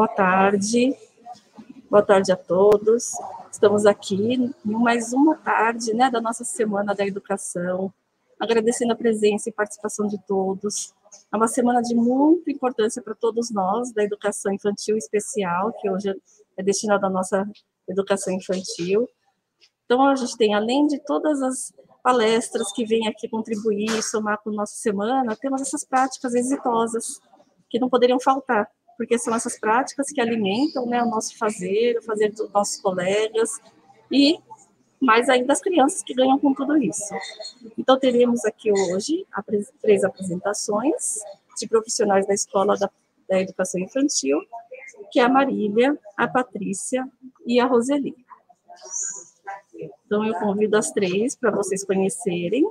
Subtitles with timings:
[0.00, 0.96] Boa tarde.
[1.90, 3.12] Boa tarde a todos.
[3.52, 7.92] Estamos aqui em mais uma tarde né, da nossa Semana da Educação,
[8.40, 10.94] agradecendo a presença e participação de todos.
[11.30, 16.18] É uma semana de muita importância para todos nós, da educação infantil especial, que hoje
[16.56, 17.46] é destinada à nossa
[17.86, 19.06] educação infantil.
[19.84, 24.48] Então, a gente tem, além de todas as palestras que vêm aqui contribuir, somar com
[24.48, 27.20] a nossa semana, temos essas práticas exitosas
[27.68, 28.66] que não poderiam faltar,
[29.00, 33.58] porque são essas práticas que alimentam né, o nosso fazer, o fazer dos nossos colegas
[34.12, 34.38] e
[35.00, 37.14] mais ainda as crianças que ganham com tudo isso.
[37.78, 39.26] Então, teremos aqui hoje
[39.80, 41.18] três apresentações
[41.58, 42.90] de profissionais da Escola da,
[43.26, 44.38] da Educação Infantil,
[45.10, 47.08] que é a Marília, a Patrícia
[47.46, 48.14] e a Roseli.
[50.04, 52.66] Então, eu convido as três para vocês conhecerem.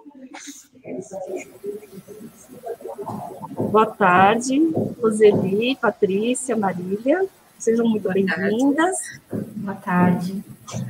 [3.10, 4.72] Boa tarde,
[5.02, 7.26] Roseli, Patrícia, Marília.
[7.58, 8.98] Sejam muito bem-vindas.
[9.32, 10.44] Boa tarde.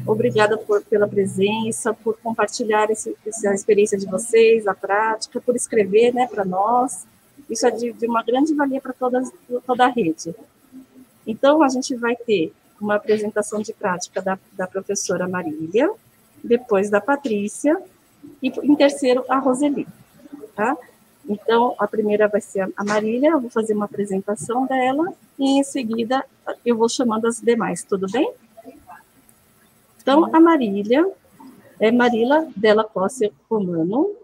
[0.05, 6.13] Obrigada por, pela presença, por compartilhar esse, essa experiência de vocês, a prática, por escrever
[6.13, 7.05] né, para nós.
[7.49, 10.35] Isso é de, de uma grande valia para toda a rede.
[11.25, 15.89] Então, a gente vai ter uma apresentação de prática da, da professora Marília,
[16.43, 17.81] depois da Patrícia,
[18.43, 19.87] e em terceiro, a Roseli.
[20.55, 20.77] Tá?
[21.27, 25.63] Então, a primeira vai ser a Marília, eu vou fazer uma apresentação dela, e em
[25.63, 26.25] seguida
[26.65, 28.31] eu vou chamando as demais, tudo bem?
[30.01, 31.09] Então, a Marília
[31.79, 34.15] é Marila Della Costa Romano,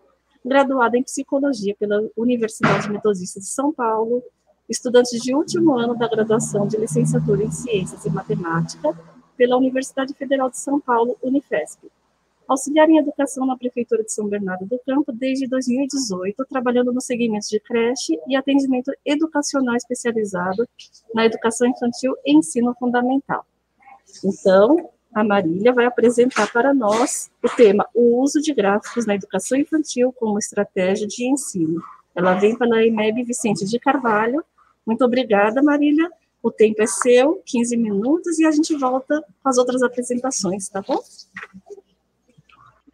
[0.44, 4.24] graduada em Psicologia pela Universidade Metodista de São Paulo,
[4.70, 8.98] estudante de último ano da graduação de licenciatura em Ciências e Matemática
[9.38, 11.88] pela Universidade Federal de São Paulo, Unifesp.
[12.48, 17.48] Auxiliar em Educação na Prefeitura de São Bernardo do Campo desde 2018, trabalhando no segmento
[17.50, 20.68] de creche e atendimento educacional especializado
[21.14, 23.46] na educação infantil e ensino fundamental.
[24.24, 29.58] Então, a Marília vai apresentar para nós o tema O uso de gráficos na educação
[29.58, 31.82] infantil como estratégia de ensino.
[32.14, 34.44] Ela vem pela EMEB Vicente de Carvalho.
[34.86, 36.12] Muito obrigada, Marília.
[36.44, 40.82] O tempo é seu, 15 minutos, e a gente volta com as outras apresentações, tá
[40.82, 41.02] bom?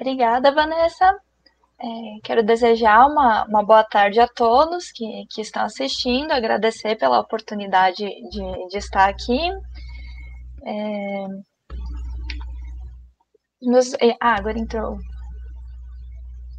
[0.01, 1.15] Obrigada, Vanessa.
[1.79, 1.85] É,
[2.23, 8.03] quero desejar uma, uma boa tarde a todos que, que estão assistindo, agradecer pela oportunidade
[8.03, 9.39] de, de estar aqui.
[10.65, 11.25] É,
[13.99, 14.97] é, ah, agora entrou.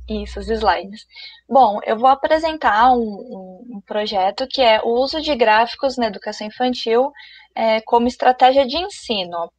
[0.09, 1.05] Isso, os slides.
[1.49, 6.47] Bom, eu vou apresentar um, um projeto que é o uso de gráficos na educação
[6.47, 7.11] infantil
[7.57, 9.51] é, como estratégia de ensino.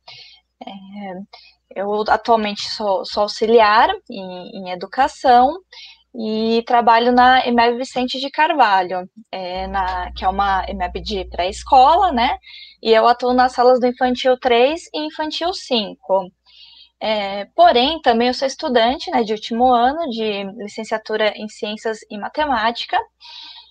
[0.66, 1.44] É,
[1.76, 5.52] eu atualmente sou, sou auxiliar em, em, educação
[6.16, 12.12] e trabalho na EMEB Vicente de Carvalho, é, na, que é uma EMEB de pré-escola,
[12.12, 12.38] né?
[12.82, 16.32] E eu atuo nas salas do Infantil 3 e Infantil 5.
[17.02, 22.18] É, porém, também eu sou estudante né, de último ano de licenciatura em Ciências e
[22.18, 22.98] Matemática,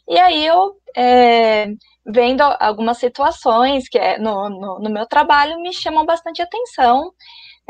[0.09, 1.67] e aí eu, é,
[2.07, 7.13] vendo algumas situações que é, no, no, no, meu trabalho, me chamam bastante atenção,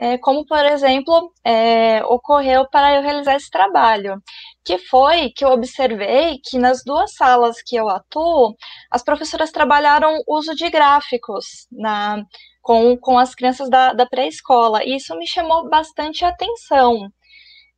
[0.02, 4.20] é, como, por exemplo, é, ocorreu para eu realizar esse trabalho,
[4.64, 8.56] que foi que eu observei que nas duas salas que eu atuo,
[8.91, 12.24] as professoras trabalharam uso de gráficos na,
[12.60, 17.08] com, com as crianças da, da pré-escola, e isso me chamou bastante atenção.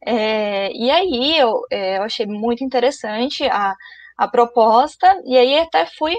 [0.06, 3.74] É, e aí eu, é, eu achei muito interessante a,
[4.16, 6.16] a proposta, e aí até fui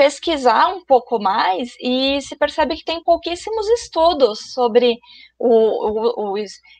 [0.00, 4.98] pesquisar um pouco mais e se percebe que tem pouquíssimos estudos sobre
[5.38, 6.34] o, o, o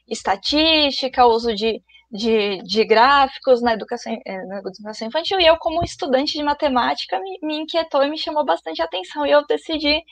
[0.08, 5.84] estatística, uso de, de, de, gráficos na educação, é, na educação infantil, e eu, como
[5.84, 10.02] estudante de matemática, me, me inquietou e me chamou bastante atenção, e eu decidi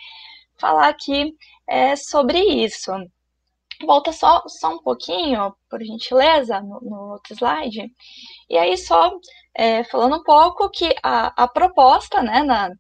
[0.60, 1.34] falar aqui
[1.66, 2.92] é, sobre isso.
[3.86, 7.90] Volta só, só um pouquinho, por gentileza, no, no outro slide.
[8.50, 9.10] E aí, só
[9.56, 12.70] é, falando um pouco que a, a proposta né, na,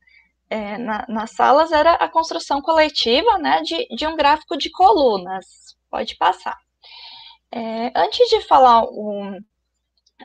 [0.50, 5.44] é, na, nas salas era a construção coletiva né, de, de um gráfico de colunas.
[5.90, 6.56] Pode passar.
[7.52, 9.38] É, antes de falar, um,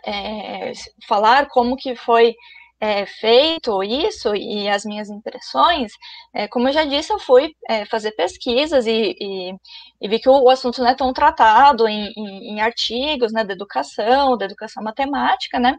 [0.06, 0.72] é,
[1.08, 2.36] falar como que foi
[2.84, 5.94] é, feito isso e as minhas impressões,
[6.34, 9.56] é, como eu já disse, eu fui é, fazer pesquisas e, e,
[10.02, 13.54] e, vi que o, assunto não é tão tratado em, em, em, artigos né, da
[13.54, 15.78] educação, da educação matemática, né?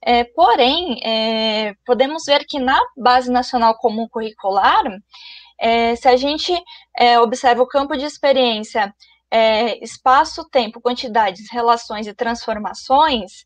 [0.00, 4.84] É, porém, é, podemos ver que na Base Nacional Comum Curricular,
[5.58, 6.52] é, se a gente
[7.20, 8.94] observa o campo de experiência,
[9.82, 13.44] espaço, tempo, quantidades, relações e transformações,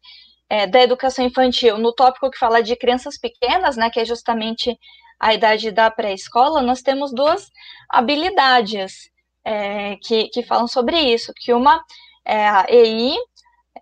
[0.49, 4.77] é, da educação infantil, no tópico que fala de crianças pequenas, né, que é justamente
[5.21, 7.50] a idade da pré-escola, nós temos duas
[7.91, 9.11] habilidades
[9.45, 11.83] é, que, que falam sobre isso, que uma
[12.25, 13.17] é a EI,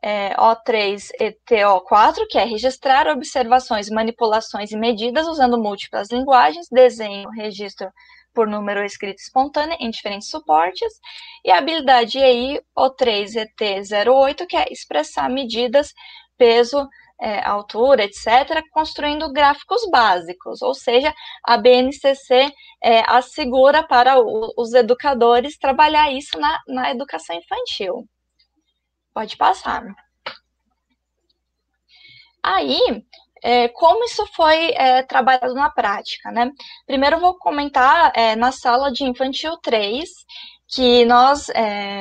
[0.02, 7.28] é, O3 e TO4, que é registrar observações, manipulações e medidas usando múltiplas linguagens, desenho,
[7.30, 7.90] registro
[8.32, 10.92] por número escrito espontâneo em diferentes suportes,
[11.44, 15.92] e a habilidade EI O3ET08, que é expressar medidas,
[16.36, 16.88] peso,
[17.20, 22.52] é, altura, etc., construindo gráficos básicos, ou seja, a BNCC
[22.82, 28.06] é, assegura para o, os educadores trabalhar isso na, na educação infantil.
[29.14, 29.82] Pode passar.
[32.42, 33.02] Aí,
[33.42, 36.50] é, como isso foi é, trabalhado na prática, né?
[36.86, 40.08] Primeiro vou comentar é, na sala de infantil 3,
[40.68, 42.00] que nós, é,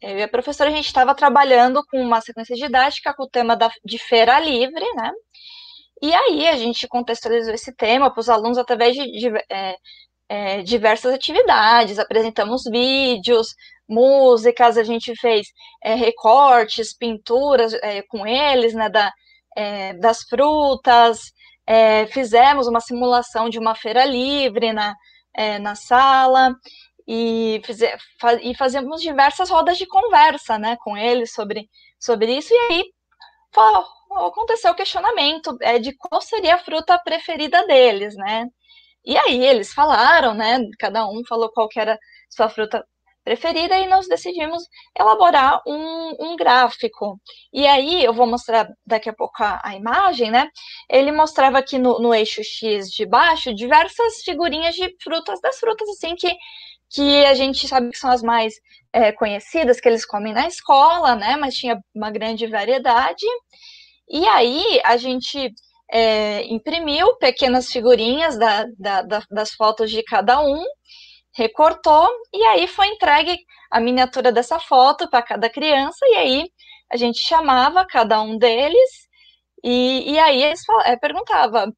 [0.00, 3.56] eu e a professora, a gente estava trabalhando com uma sequência didática com o tema
[3.56, 5.12] da, de feira livre, né?
[6.02, 9.76] E aí a gente contextualizou esse tema para os alunos através de, de é,
[10.28, 13.54] é, diversas atividades, apresentamos vídeos,
[13.88, 15.46] músicas, a gente fez
[15.82, 19.12] é, recortes, pinturas é, com eles, né, da,
[19.56, 21.32] é, das frutas,
[21.66, 24.94] é, fizemos uma simulação de uma feira livre na,
[25.60, 26.54] na sala,
[27.06, 27.60] e,
[28.42, 31.68] e fazemos diversas rodas de conversa, né, com eles sobre,
[31.98, 32.84] sobre isso, e aí
[34.10, 38.46] aconteceu o questionamento é, de qual seria a fruta preferida deles, né,
[39.04, 41.98] e aí eles falaram, né, cada um falou qual era
[42.28, 42.84] sua fruta
[43.26, 44.62] preferida e nós decidimos
[44.96, 47.20] elaborar um, um, gráfico.
[47.52, 50.48] E aí, eu vou mostrar daqui a pouco a, a imagem, né?
[50.88, 55.88] Ele mostrava aqui no, no, eixo X de baixo diversas figurinhas de frutas, das frutas
[55.88, 56.32] assim que,
[56.90, 58.54] que a gente sabe que são as mais
[58.92, 61.36] é, conhecidas, que eles comem na escola, né?
[61.36, 63.26] Mas tinha uma grande variedade.
[64.08, 65.52] E aí, a gente
[65.90, 70.62] é, imprimiu pequenas figurinhas da, da, da, das fotos de cada um
[71.36, 73.38] recortou e aí foi entregue
[73.70, 76.50] a miniatura dessa foto para cada criança e aí
[76.90, 78.90] a gente chamava cada um deles
[79.62, 81.70] e, e aí eles é, perguntava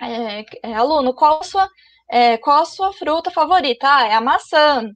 [0.00, 1.68] é, é, aluno qual a sua
[2.10, 3.86] é, qual a sua fruta favorita?
[3.88, 4.90] Ah é a maçã.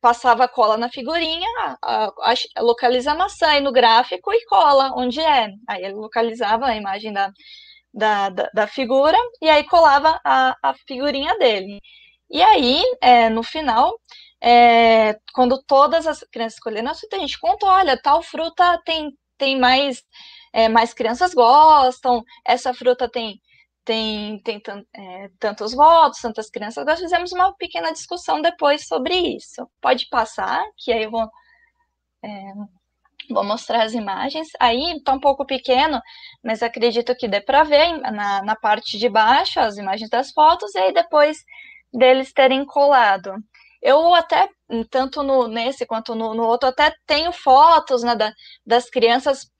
[0.00, 2.12] Passava cola na figurinha a, a,
[2.56, 5.48] a, localiza a maçã aí no gráfico e cola onde é.
[5.68, 7.30] Aí ele localizava a imagem da,
[7.92, 11.80] da, da, da figura e aí colava a, a figurinha dele.
[12.30, 13.98] E aí, é, no final,
[14.42, 19.12] é, quando todas as crianças escolheram a fruta, a gente conta, olha, tal fruta tem,
[19.38, 20.02] tem mais,
[20.52, 23.40] é, mais crianças gostam, essa fruta tem,
[23.86, 24.60] tem, tem
[24.94, 27.04] é, tantos votos, tantas crianças gostam.
[27.04, 29.66] Fizemos uma pequena discussão depois sobre isso.
[29.80, 31.26] Pode passar, que aí eu vou,
[32.22, 32.52] é,
[33.30, 34.48] vou mostrar as imagens.
[34.60, 36.00] Aí está um pouco pequeno,
[36.44, 40.74] mas acredito que dê para ver na, na parte de baixo as imagens das fotos,
[40.74, 41.38] e aí depois
[41.92, 43.34] deles terem colado.
[43.80, 44.48] Eu até,
[44.90, 48.32] tanto no, nesse quanto no, no outro, até tenho fotos né, da,
[48.64, 49.50] das crianças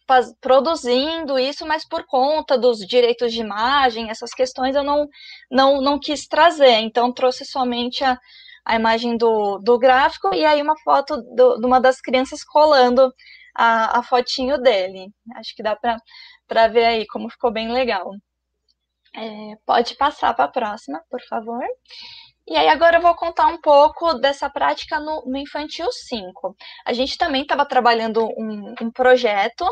[0.41, 5.09] produzindo isso, mas por conta dos direitos de imagem, essas questões eu não,
[5.51, 6.79] não, não quis trazer.
[6.81, 8.17] Então, trouxe somente a,
[8.65, 13.13] a imagem do, do gráfico e aí uma foto do, de uma das crianças colando
[13.55, 15.09] a, a fotinho dele.
[15.37, 18.11] Acho que dá para ver aí como ficou bem legal.
[19.15, 21.65] É, pode passar para a próxima, por favor.
[22.49, 26.57] E aí agora eu vou contar um pouco dessa prática no, no Infantil 5.
[26.85, 29.65] A gente também estava trabalhando um, um projeto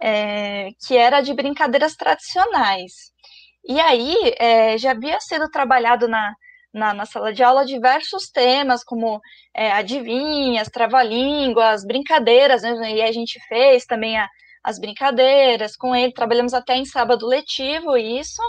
[0.00, 3.12] é, que era de brincadeiras tradicionais.
[3.66, 6.34] E aí é, já havia sido trabalhado na,
[6.72, 9.20] na, na, sala de aula diversos temas, como
[9.54, 12.96] é, adivinhas, trava-línguas, brincadeiras, né?
[12.96, 14.28] e a gente fez também a,
[14.62, 18.42] as brincadeiras com ele, trabalhamos até em sábado letivo isso,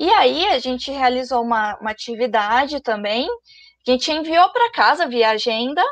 [0.00, 3.28] e aí a gente realizou uma, uma atividade também,
[3.86, 5.82] a gente enviou para casa via agenda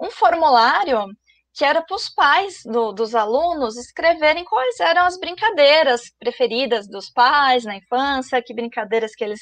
[0.00, 1.04] um formulário
[1.52, 7.10] que era para os pais do, dos alunos escreverem quais eram as brincadeiras preferidas dos
[7.10, 9.40] pais na infância, que brincadeiras que eles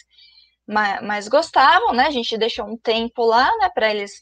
[0.66, 2.06] mais, mais gostavam, né?
[2.06, 4.12] A gente deixou um tempo lá, né, para eles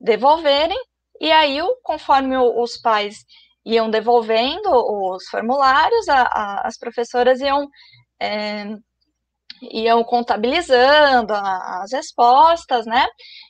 [0.00, 0.78] devolverem,
[1.20, 3.24] e aí, conforme os pais
[3.64, 7.68] iam devolvendo os formulários, a, a, as professoras iam
[8.20, 8.64] é,
[9.62, 13.06] iam contabilizando as respostas, né?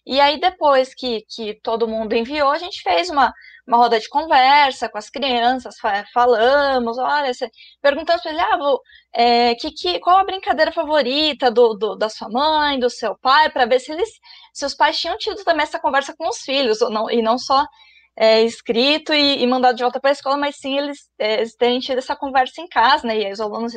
[0.06, 3.32] E aí, depois que, que todo mundo enviou, a gente fez uma,
[3.66, 5.76] uma roda de conversa com as crianças,
[6.12, 7.50] falamos, olha, você,
[7.82, 8.80] perguntando para ele, ah, vou,
[9.14, 13.50] é, que, que, qual a brincadeira favorita do, do da sua mãe, do seu pai,
[13.50, 14.10] para ver se eles,
[14.54, 17.38] se os pais tinham tido também essa conversa com os filhos, ou não, e não
[17.38, 17.64] só
[18.20, 21.54] é, escrito e, e, mandado de volta para a escola, mas sim eles, é, eles
[21.54, 23.16] terem tido essa conversa em casa, né?
[23.16, 23.72] E os alunos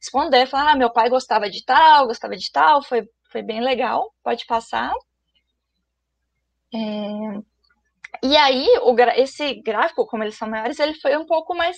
[0.00, 4.10] responder, falar, ah, meu pai gostava de tal, gostava de tal, foi, foi bem legal,
[4.24, 4.94] pode passar.
[6.74, 6.78] É,
[8.22, 11.76] e aí, o, esse gráfico, como eles são maiores, ele foi um pouco mais,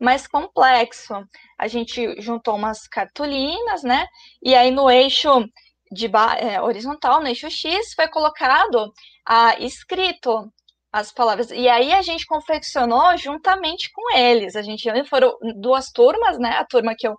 [0.00, 1.14] mais complexo.
[1.58, 4.06] A gente juntou umas cartolinas, né?
[4.42, 5.44] E aí no eixo
[5.92, 8.90] de é, horizontal, no eixo X, foi colocado
[9.26, 10.50] a escrito
[10.94, 11.50] as palavras.
[11.50, 14.54] E aí a gente confeccionou juntamente com eles.
[14.54, 16.50] A gente foram duas turmas, né?
[16.50, 17.16] A turma que eu,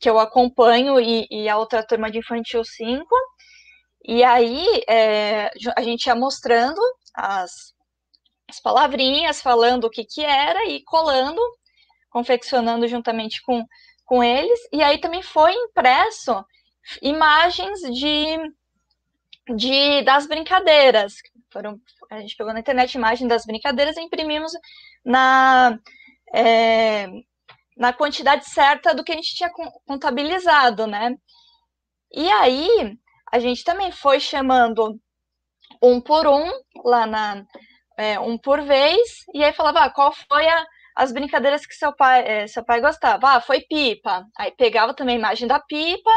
[0.00, 3.06] que eu acompanho e, e a outra turma de infantil 5.
[4.04, 6.80] E aí é, a gente ia mostrando
[7.14, 7.72] as,
[8.48, 11.40] as palavrinhas, falando o que, que era e colando,
[12.10, 13.64] confeccionando juntamente com,
[14.04, 14.58] com eles.
[14.72, 16.44] E aí também foi impresso
[17.00, 18.36] imagens de,
[19.54, 21.14] de das brincadeiras,
[21.52, 21.78] foram,
[22.10, 24.52] a gente pegou na internet imagem das brincadeiras e imprimimos
[25.04, 25.78] na,
[26.34, 27.06] é,
[27.76, 29.50] na quantidade certa do que a gente tinha
[29.86, 31.14] contabilizado, né?
[32.12, 32.96] E aí,
[33.32, 34.98] a gente também foi chamando
[35.82, 36.50] um por um,
[36.84, 37.44] lá na,
[37.98, 39.00] é, um por vez,
[39.34, 40.64] e aí falava, ah, qual foi a,
[40.96, 43.36] as brincadeiras que seu pai, é, seu pai gostava?
[43.36, 44.24] Ah, foi pipa.
[44.38, 46.10] Aí pegava também a imagem da pipa,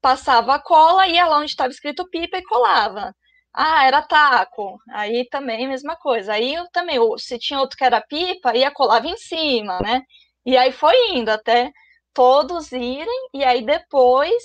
[0.00, 3.14] passava a cola, ia lá onde estava escrito pipa e colava.
[3.60, 4.78] Ah, era taco.
[4.90, 6.34] Aí também mesma coisa.
[6.34, 10.02] Aí eu também, se tinha outro que era pipa, ia colava em cima, né?
[10.46, 11.72] E aí foi indo até
[12.14, 14.42] todos irem, e aí depois,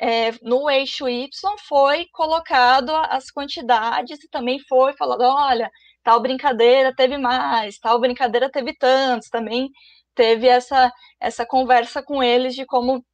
[0.00, 1.28] é, no eixo Y,
[1.68, 5.70] foi colocado as quantidades e também foi falado, olha,
[6.02, 9.70] tal brincadeira teve mais, tal brincadeira teve tantos, também
[10.14, 13.04] teve essa, essa conversa com eles de como,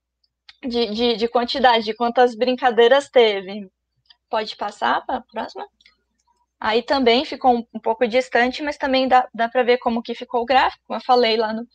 [0.64, 3.68] de, de, de quantidade, de quantas brincadeiras teve.
[4.32, 5.68] Pode passar para a próxima?
[6.58, 10.14] Aí também ficou um, um, pouco distante, mas também dá, dá para ver como que
[10.14, 11.68] ficou o gráfico, como eu falei lá no,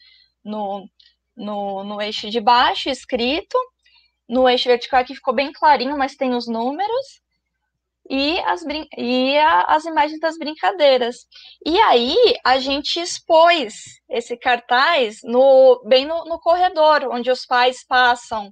[0.43, 0.89] no,
[1.35, 3.55] no, no eixo de baixo, escrito.
[4.27, 7.21] No eixo vertical aqui ficou bem clarinho, mas tem os números.
[8.09, 8.63] E as,
[8.97, 11.27] e a, as imagens das brincadeiras.
[11.63, 13.75] E aí a gente expôs
[14.09, 18.51] esse cartaz no, bem no, no corredor, onde os pais passam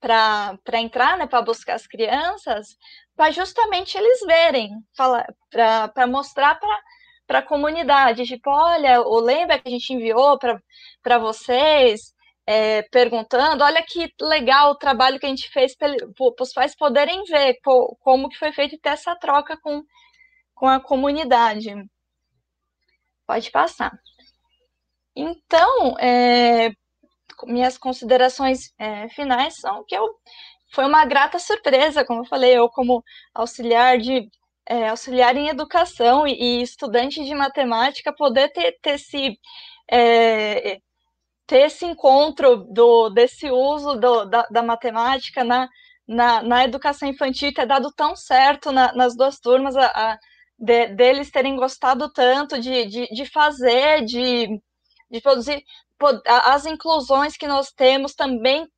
[0.00, 2.68] para entrar, né, para buscar as crianças,
[3.20, 6.58] para justamente eles verem, para mostrar
[7.26, 12.14] para a comunidade, tipo, olha, o lembra que a gente enviou para vocês,
[12.46, 15.94] é, perguntando, olha que legal o trabalho que a gente fez para
[16.40, 19.84] os pais poderem ver co, como que foi feito ter essa troca com,
[20.54, 21.74] com a comunidade.
[23.26, 23.92] Pode passar.
[25.14, 26.72] Então, é,
[27.44, 30.08] minhas considerações é, finais são que eu
[30.72, 34.28] foi uma grata surpresa, como eu falei, eu como auxiliar de
[34.66, 39.38] é, auxiliar em educação e, e, estudante de matemática poder ter, ter esse
[39.90, 40.80] é,
[41.46, 45.68] ter esse encontro do, desse uso do, da, da, matemática na,
[46.06, 50.18] na, na, educação infantil ter dado tão certo na, nas duas turmas, a, a,
[50.56, 54.60] de, deles terem gostado tanto de, de, de fazer, de,
[55.10, 55.64] de produzir,
[56.26, 58.68] as inclusões que nós temos também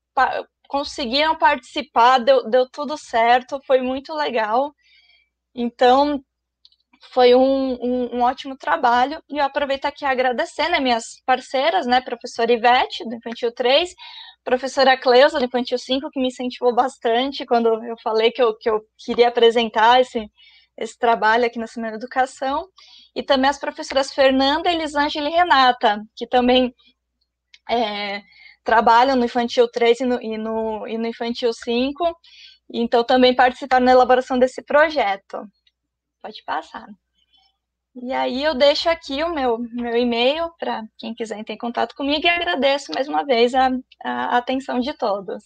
[0.73, 4.75] conseguiram participar, deu, deu tudo certo, foi muito legal.
[5.55, 6.25] Então,
[7.13, 9.23] foi um, um, um, ótimo trabalho.
[9.29, 13.95] E eu aproveito aqui agradecer, né, minhas parceiras, né, professora Ivete, do Infantil 3,
[14.43, 18.71] professora Cleusa, do Infantil 5, que me incentivou bastante quando eu falei que eu, que
[18.71, 20.27] eu queria apresentar esse,
[20.79, 22.67] esse trabalho aqui na Semana Educação,
[23.15, 26.75] e também as professoras Fernanda, Elisângela e Renata, que também
[27.69, 28.23] é,
[28.65, 32.17] trabalham no Infantil 3 e no, e no, e no Infantil 5,
[32.73, 35.47] então também participaram na elaboração desse projeto.
[36.23, 36.87] Pode passar.
[37.95, 41.95] E aí eu deixo aqui o meu, meu e-mail para quem quiser entrar em contato
[41.95, 43.71] comigo e agradeço mais uma vez a,
[44.03, 45.45] a atenção de todos.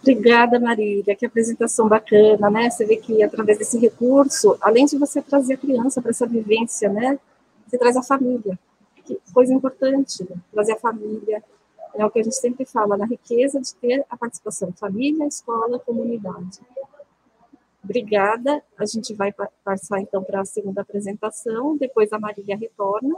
[0.00, 1.14] Obrigada, Marília.
[1.14, 2.70] Que apresentação bacana, né?
[2.70, 6.88] Você vê que através desse recurso, além de você trazer a criança para essa vivência,
[6.88, 7.18] né?
[7.66, 8.58] Você traz a família
[9.32, 10.36] coisa importante, né?
[10.52, 11.42] trazer a família,
[11.94, 15.78] é o que a gente sempre fala, na riqueza de ter a participação família, escola,
[15.78, 16.60] comunidade.
[17.84, 19.32] Obrigada, a gente vai
[19.64, 23.16] passar então para a segunda apresentação, depois a Marília retorna.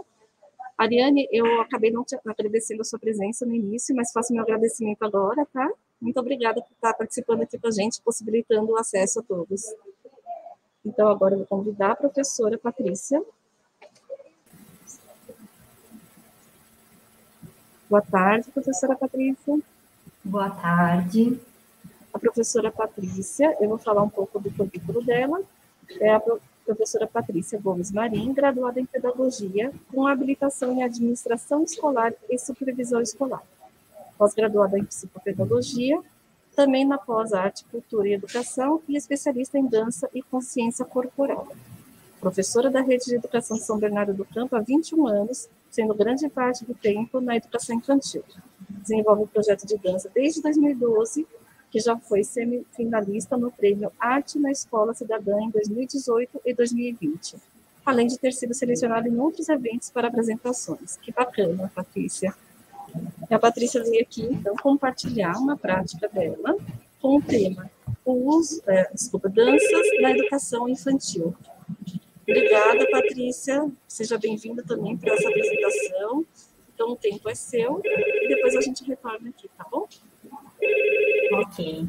[0.76, 5.02] Ariane, eu acabei não te agradecendo a sua presença no início, mas faço meu agradecimento
[5.04, 5.70] agora, tá?
[6.00, 9.62] Muito obrigada por estar participando aqui com a gente, possibilitando o acesso a todos.
[10.84, 13.22] Então, agora eu vou convidar a professora Patrícia
[17.94, 19.56] Boa tarde, professora Patrícia.
[20.24, 21.38] Boa tarde.
[22.12, 25.40] A professora Patrícia, eu vou falar um pouco do currículo dela.
[26.00, 26.20] É a
[26.66, 33.44] professora Patrícia Gomes Marim, graduada em Pedagogia, com habilitação em Administração Escolar e Supervisão Escolar.
[34.18, 36.00] Pós-graduada em Psicopedagogia,
[36.56, 41.46] também na pós-arte, cultura e educação e especialista em dança e consciência corporal.
[42.18, 46.64] Professora da Rede de Educação São Bernardo do Campo há 21 anos, sendo grande parte
[46.64, 48.22] do tempo na educação infantil.
[48.68, 51.26] Desenvolve o projeto de dança desde 2012
[51.70, 57.36] que já foi semifinalista no prêmio Arte na Escola Cidadã em 2018 e 2020,
[57.84, 60.96] além de ter sido selecionada em outros eventos para apresentações.
[61.02, 62.32] Que bacana, Patrícia.
[63.28, 66.56] A Patrícia veio aqui, então, compartilhar uma prática dela
[67.00, 67.68] com o tema
[68.04, 71.34] o uso, é, desculpa, danças na educação infantil.
[72.26, 73.70] Obrigada, Patrícia.
[73.86, 76.24] Seja bem-vinda também para essa apresentação.
[76.74, 79.86] Então, o tempo é seu e depois a gente retorna aqui, tá bom?
[81.32, 81.86] Ok.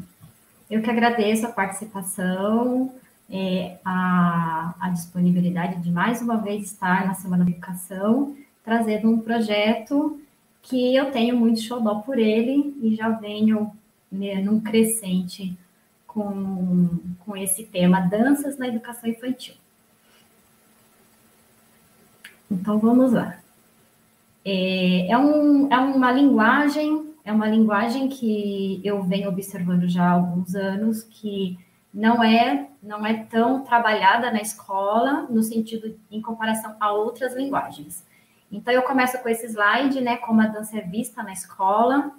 [0.70, 2.94] Eu que agradeço a participação,
[3.30, 9.20] é, a, a, disponibilidade de mais uma vez estar na Semana da Educação, trazendo um
[9.20, 10.20] projeto
[10.62, 13.72] que eu tenho muito xodó por ele e já venho
[14.12, 15.56] né, num crescente
[16.06, 16.88] com,
[17.20, 19.54] com esse tema, danças na educação infantil.
[22.50, 23.38] Então, vamos lá.
[24.44, 30.12] É, é, um, é uma linguagem é uma linguagem que eu venho observando já há
[30.12, 31.58] alguns anos, que
[31.92, 38.06] não é não é tão trabalhada na escola no sentido em comparação a outras linguagens.
[38.50, 42.12] Então eu começo com esse slide, né, como a dança é vista na escola.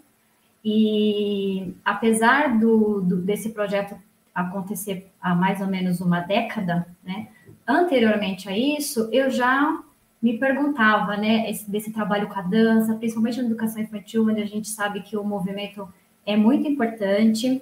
[0.65, 3.95] E apesar do, do desse projeto
[4.35, 7.29] acontecer há mais ou menos uma década, né,
[7.65, 9.81] anteriormente a isso, eu já
[10.21, 14.45] me perguntava, né, esse, desse trabalho com a dança, principalmente na educação infantil, onde a
[14.45, 15.87] gente sabe que o movimento
[16.25, 17.61] é muito importante.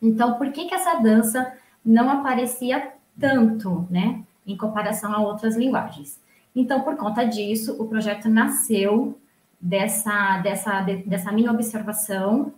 [0.00, 6.20] Então, por que que essa dança não aparecia tanto, né, em comparação a outras linguagens?
[6.54, 9.18] Então, por conta disso, o projeto nasceu
[9.60, 12.52] dessa, dessa, dessa minha observação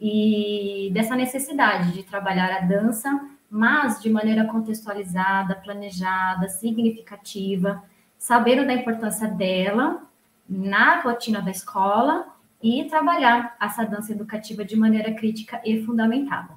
[0.00, 7.82] e dessa necessidade de trabalhar a dança, mas de maneira contextualizada, planejada, significativa,
[8.18, 10.02] sabendo da importância dela
[10.48, 12.26] na rotina da escola
[12.62, 16.54] e trabalhar essa dança educativa de maneira crítica e fundamentada.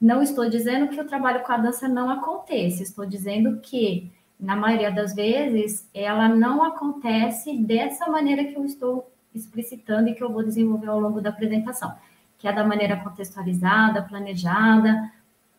[0.00, 4.56] Não estou dizendo que o trabalho com a dança não aconteça, estou dizendo que, na
[4.56, 10.32] maioria das vezes, ela não acontece dessa maneira que eu estou explicitando e que eu
[10.32, 11.94] vou desenvolver ao longo da apresentação,
[12.38, 15.10] que é da maneira contextualizada, planejada,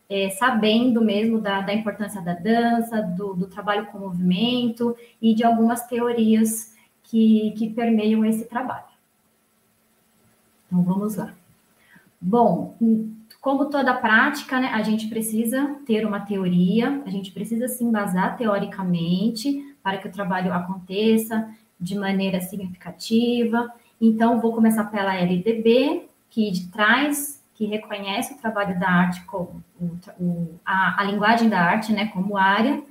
[0.08, 5.44] é, sabendo mesmo da, da, importância da dança, do, do, trabalho com movimento e de
[5.44, 8.84] algumas teorias que, que permeiam esse trabalho.
[10.66, 11.32] Então, vamos lá.
[12.20, 12.76] Bom,
[13.40, 18.36] como toda prática, né, a gente precisa ter uma teoria, a gente precisa se embasar
[18.36, 23.72] teoricamente para que o trabalho aconteça de maneira significativa.
[24.00, 30.54] Então, vou começar pela LDB, que traz que reconhece o trabalho da arte como o,
[30.64, 32.82] a, a, linguagem da arte, né, como área.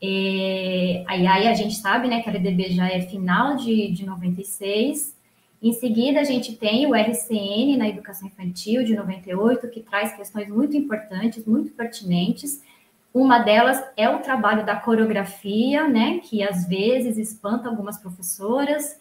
[0.00, 4.04] E, aí, aí a gente sabe, né, que a LDB já é final de, de
[4.04, 5.16] 96.
[5.62, 10.48] Em seguida, a gente tem o RCN na educação infantil de 98, que traz questões
[10.48, 12.60] muito importantes, muito pertinentes.
[13.14, 19.00] Uma delas é o trabalho da coreografia, né, que às vezes espanta algumas professoras,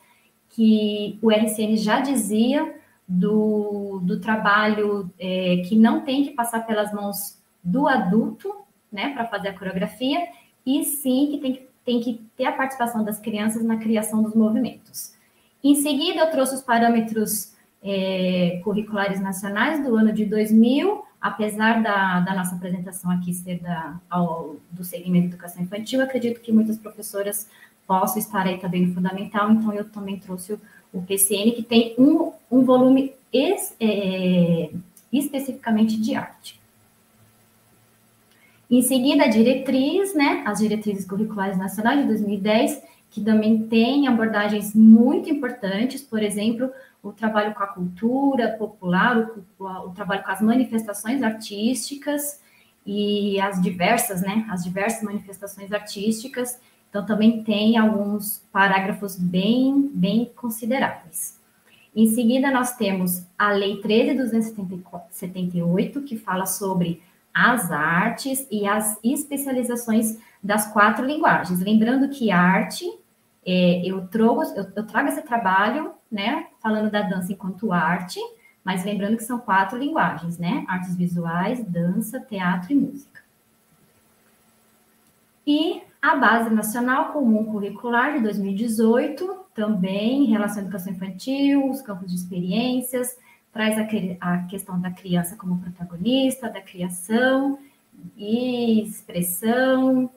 [0.49, 2.80] que o RCN já dizia
[3.11, 8.53] do, do trabalho é, que não tem que passar pelas mãos do adulto,
[8.91, 10.29] né, para fazer a coreografia,
[10.65, 14.33] e sim que tem, que tem que ter a participação das crianças na criação dos
[14.33, 15.13] movimentos.
[15.63, 22.21] Em seguida, eu trouxe os parâmetros é, curriculares nacionais do ano de 2000, apesar da,
[22.21, 26.77] da nossa apresentação aqui ser da, ao, do segmento de educação infantil, acredito que muitas
[26.77, 27.49] professoras
[27.85, 30.61] possam estar aí também no fundamental, então eu também trouxe o
[30.93, 34.69] o PCN, que tem um, um volume es, é,
[35.11, 36.59] especificamente de arte.
[38.69, 44.73] Em seguida, a diretriz, né, as diretrizes curriculares nacionais de 2010, que também tem abordagens
[44.73, 46.71] muito importantes, por exemplo,
[47.03, 49.17] o trabalho com a cultura popular,
[49.59, 52.39] o, o, trabalho com as manifestações artísticas
[52.85, 56.57] e as diversas, né, as diversas manifestações artísticas,
[56.91, 61.39] então, também tem alguns parágrafos bem, bem consideráveis.
[61.95, 67.01] Em seguida, nós temos a Lei 13.278, que fala sobre
[67.33, 71.61] as artes e as especializações das quatro linguagens.
[71.61, 72.83] Lembrando que arte,
[73.45, 78.19] é, eu, trago, eu, eu trago esse trabalho, né, falando da dança enquanto arte,
[78.65, 80.65] mas lembrando que são quatro linguagens, né?
[80.67, 83.20] Artes visuais, dança, teatro e música.
[85.45, 91.81] E A Base Nacional Comum Curricular de 2018, também em relação à educação infantil, os
[91.81, 93.17] campos de experiências,
[93.51, 93.87] traz a,
[94.21, 97.59] a questão da criança como protagonista, da criação
[98.15, 100.09] e expressão,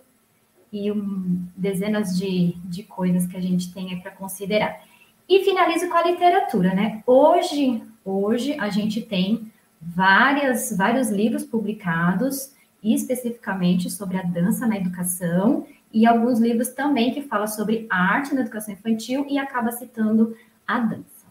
[0.74, 4.82] e um, dezenas de, de coisas que a gente tem para considerar.
[5.28, 7.02] E finalizo com a literatura, né?
[7.06, 12.53] Hoje, hoje a gente tem várias, vários livros publicados,
[12.92, 18.40] especificamente sobre a dança na educação, e alguns livros também que falam sobre arte na
[18.40, 21.24] educação infantil e acaba citando a dança.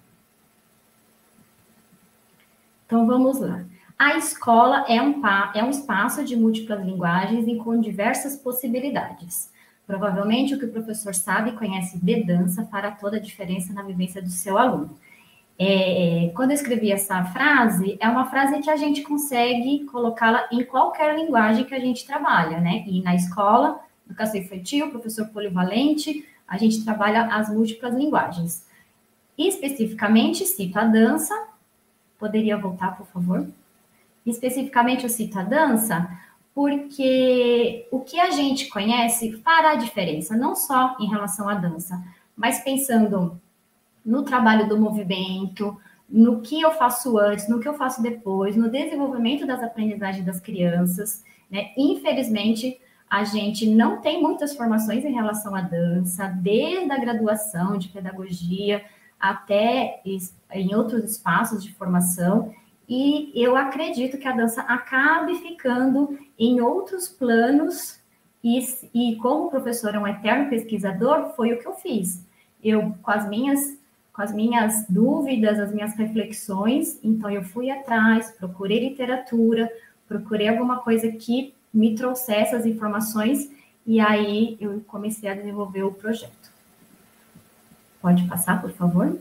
[2.85, 3.65] Então vamos lá.
[3.99, 5.21] A escola é um,
[5.53, 9.51] é um espaço de múltiplas linguagens e com diversas possibilidades.
[9.85, 13.83] Provavelmente o que o professor sabe e conhece de dança fará toda a diferença na
[13.83, 14.97] vivência do seu aluno.
[15.57, 20.63] É, quando eu escrevi essa frase, é uma frase que a gente consegue colocá-la em
[20.63, 22.83] qualquer linguagem que a gente trabalha, né?
[22.87, 28.65] E na escola, educação infantil, professor polivalente, a gente trabalha as múltiplas linguagens.
[29.37, 31.33] E, especificamente, cito a dança.
[32.19, 33.47] Poderia voltar, por favor?
[34.25, 36.09] Especificamente, eu cito a dança
[36.53, 42.01] porque o que a gente conhece fará diferença, não só em relação à dança,
[42.35, 43.41] mas pensando
[44.05, 45.77] no trabalho do movimento,
[46.09, 50.39] no que eu faço antes, no que eu faço depois, no desenvolvimento das aprendizagens das
[50.39, 51.23] crianças.
[51.49, 51.71] Né?
[51.77, 57.89] Infelizmente, a gente não tem muitas formações em relação à dança, desde a graduação de
[57.89, 58.83] pedagogia
[59.19, 60.01] até
[60.51, 62.53] em outros espaços de formação.
[62.89, 67.99] E eu acredito que a dança acabe ficando em outros planos,
[68.43, 68.59] e,
[68.93, 72.27] e como o professor é um eterno pesquisador, foi o que eu fiz.
[72.61, 73.77] Eu, com as minhas
[74.13, 79.71] com as minhas dúvidas, as minhas reflexões, então eu fui atrás, procurei literatura,
[80.07, 83.49] procurei alguma coisa que me trouxesse as informações
[83.85, 86.53] e aí eu comecei a desenvolver o projeto.
[87.99, 89.17] Pode passar, por favor?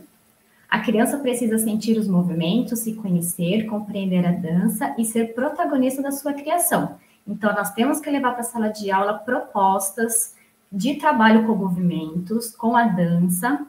[0.69, 6.11] A criança precisa sentir os movimentos, se conhecer, compreender a dança e ser protagonista da
[6.11, 6.97] sua criação.
[7.27, 10.35] Então, nós temos que levar para a sala de aula propostas
[10.71, 13.65] de trabalho com movimentos, com a dança.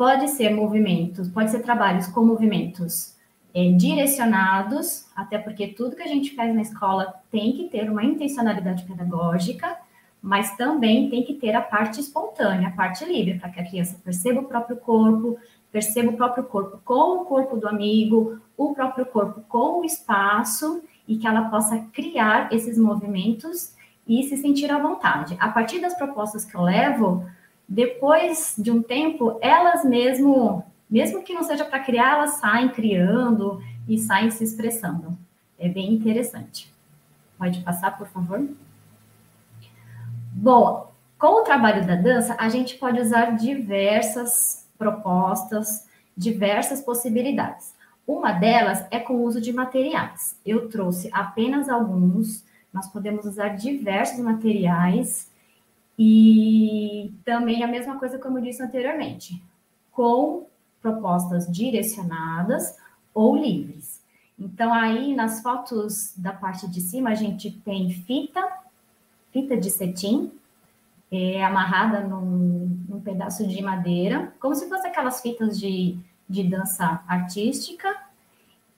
[0.00, 3.14] Pode ser movimentos, pode ser trabalhos com movimentos
[3.54, 8.02] é, direcionados, até porque tudo que a gente faz na escola tem que ter uma
[8.02, 9.76] intencionalidade pedagógica,
[10.22, 14.00] mas também tem que ter a parte espontânea, a parte livre, para que a criança
[14.02, 15.36] perceba o próprio corpo,
[15.70, 20.82] perceba o próprio corpo com o corpo do amigo, o próprio corpo com o espaço
[21.06, 23.74] e que ela possa criar esses movimentos
[24.08, 25.36] e se sentir à vontade.
[25.38, 27.22] A partir das propostas que eu levo,
[27.70, 33.62] depois de um tempo, elas mesmo, mesmo que não seja para criar, elas saem criando
[33.88, 35.16] e saem se expressando.
[35.56, 36.68] É bem interessante.
[37.38, 38.44] Pode passar, por favor?
[40.32, 47.72] Bom, com o trabalho da dança, a gente pode usar diversas propostas, diversas possibilidades.
[48.04, 50.36] Uma delas é com o uso de materiais.
[50.44, 55.29] Eu trouxe apenas alguns, nós podemos usar diversos materiais
[56.02, 59.38] e também a mesma coisa como eu disse anteriormente,
[59.92, 60.46] com
[60.80, 62.74] propostas direcionadas
[63.12, 64.00] ou livres.
[64.38, 68.42] Então, aí nas fotos da parte de cima, a gente tem fita,
[69.30, 70.32] fita de cetim,
[71.12, 77.04] é, amarrada num, num, pedaço de madeira, como se fosse aquelas fitas de, de dança
[77.06, 77.94] artística,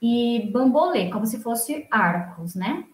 [0.01, 2.85] e bambolê, como se fosse arcos, né?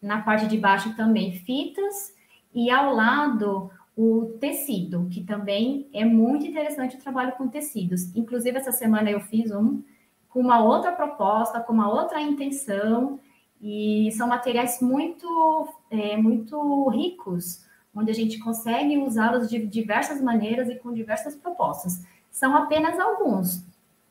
[0.00, 2.14] Na parte de baixo também fitas,
[2.54, 8.14] e ao lado o tecido, que também é muito interessante o trabalho com tecidos.
[8.16, 9.82] Inclusive, essa semana eu fiz um
[10.28, 13.20] com uma outra proposta, com uma outra intenção,
[13.60, 20.68] e são materiais muito, é, muito ricos onde a gente consegue usá-los de diversas maneiras
[20.68, 22.02] e com diversas propostas.
[22.30, 23.64] São apenas alguns.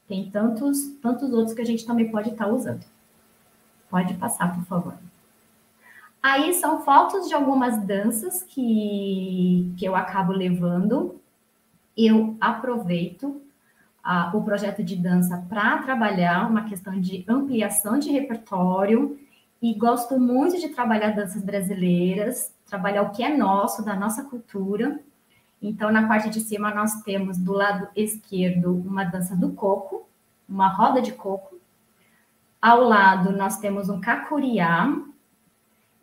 [0.08, 2.86] Tem tantos, tantos outros que a gente também pode estar usando.
[3.90, 5.11] Pode passar, por favor.
[6.22, 11.20] Aí são fotos de algumas danças que, que eu acabo levando.
[11.98, 13.42] Eu aproveito
[14.04, 19.20] a, o projeto de dança para trabalhar uma questão de ampliação de repertório
[19.62, 25.00] e gosto muito de trabalhar danças brasileiras, trabalhar o que é nosso, da nossa cultura.
[25.62, 30.08] Então, na parte de cima, nós temos do lado esquerdo uma dança do coco,
[30.50, 31.60] uma roda de coco.
[32.60, 34.92] Ao lado, nós temos um cacuriá.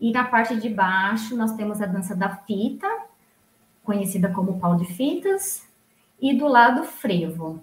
[0.01, 2.89] E na parte de baixo, nós temos a dança da fita,
[3.83, 5.67] conhecida como pau de fitas.
[6.21, 7.63] E do lado, frevo.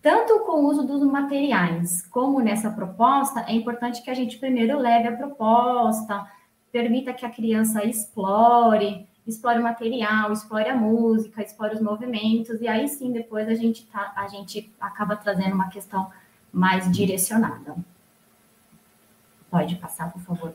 [0.00, 4.78] Tanto com o uso dos materiais como nessa proposta, é importante que a gente primeiro
[4.78, 6.26] leve a proposta,
[6.70, 12.68] permita que a criança explore explore o material, explore a música, explore os movimentos, e
[12.68, 16.10] aí sim depois a gente, tá, a gente acaba trazendo uma questão
[16.52, 17.74] mais direcionada.
[19.50, 20.54] Pode passar, por favor.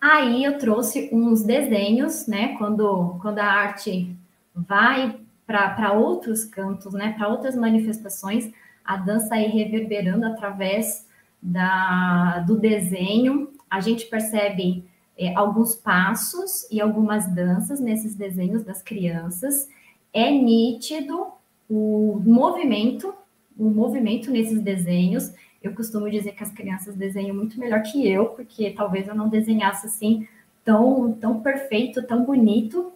[0.00, 2.56] Aí eu trouxe uns desenhos, né?
[2.58, 4.14] Quando, quando a arte
[4.54, 7.14] vai para outros cantos, né?
[7.16, 8.50] Para outras manifestações,
[8.84, 11.06] a dança aí reverberando através
[11.40, 13.50] da, do desenho.
[13.70, 14.84] A gente percebe
[15.16, 19.68] é, alguns passos e algumas danças nesses desenhos das crianças.
[20.12, 21.28] É nítido
[21.68, 23.14] o movimento,
[23.58, 25.32] o movimento nesses desenhos.
[25.66, 29.28] Eu costumo dizer que as crianças desenham muito melhor que eu, porque talvez eu não
[29.28, 30.26] desenhasse assim
[30.64, 32.92] tão, tão perfeito, tão bonito.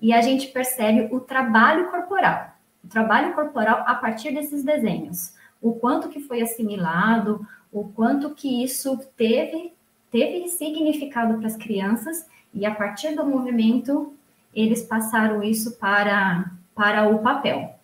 [0.00, 5.72] E a gente percebe o trabalho corporal, o trabalho corporal a partir desses desenhos, o
[5.72, 9.72] quanto que foi assimilado, o quanto que isso teve
[10.10, 14.14] teve significado para as crianças e a partir do movimento
[14.54, 17.74] eles passaram isso para, para o papel.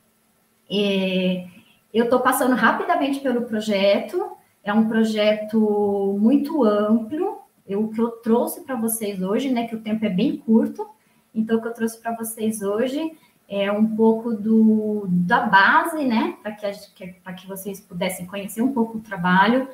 [0.71, 1.49] É,
[1.93, 7.41] eu estou passando rapidamente pelo projeto, é um projeto muito amplo.
[7.69, 10.87] O que eu trouxe para vocês hoje, né, que o tempo é bem curto,
[11.35, 13.17] então o que eu trouxe para vocês hoje
[13.49, 18.73] é um pouco do, da base, né, para que, que, que vocês pudessem conhecer um
[18.73, 19.69] pouco o trabalho,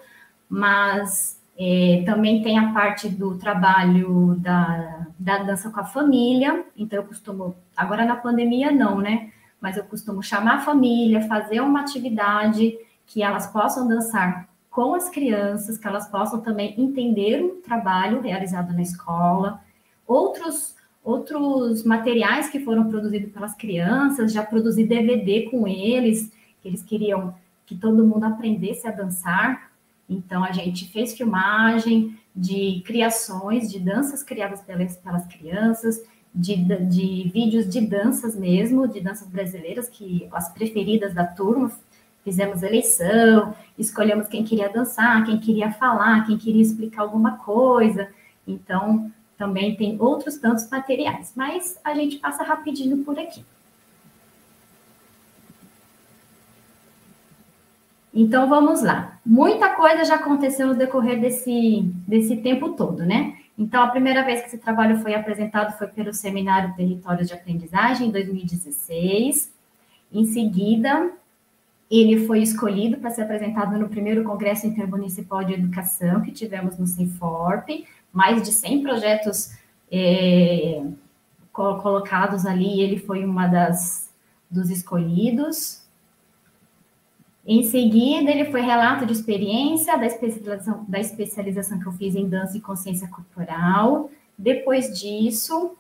[0.48, 6.98] mas é, também tem a parte do trabalho da, da dança com a família, então
[6.98, 9.30] eu costumo, agora na pandemia não, né?
[9.60, 15.08] Mas eu costumo chamar a família, fazer uma atividade que elas possam dançar com as
[15.08, 19.60] crianças, que elas possam também entender o trabalho realizado na escola,
[20.06, 26.82] outros outros materiais que foram produzidos pelas crianças, já produzi DVD com eles, que eles
[26.82, 27.32] queriam
[27.64, 29.70] que todo mundo aprendesse a dançar,
[30.08, 36.00] então, a gente fez filmagem de criações, de danças criadas pelas, pelas crianças,
[36.36, 41.72] de, de vídeos de danças mesmo, de danças brasileiras, que as preferidas da turma,
[42.22, 48.08] fizemos eleição, escolhemos quem queria dançar, quem queria falar, quem queria explicar alguma coisa.
[48.46, 53.42] Então, também tem outros tantos materiais, mas a gente passa rapidinho por aqui.
[58.12, 59.18] Então vamos lá.
[59.24, 63.36] Muita coisa já aconteceu no decorrer desse, desse tempo todo, né?
[63.58, 68.08] Então, a primeira vez que esse trabalho foi apresentado foi pelo Seminário Territórios de Aprendizagem,
[68.08, 69.50] em 2016.
[70.12, 71.10] Em seguida,
[71.90, 76.86] ele foi escolhido para ser apresentado no primeiro Congresso Intermunicipal de Educação que tivemos no
[76.86, 77.68] Sinforp,
[78.12, 79.52] mais de 100 projetos
[79.90, 80.82] é,
[81.52, 84.10] colocados ali, ele foi uma das
[84.50, 85.85] dos escolhidos.
[87.46, 92.28] Em seguida, ele foi relato de experiência da especialização, da especialização que eu fiz em
[92.28, 94.10] dança e consciência corporal.
[94.36, 95.76] Depois disso,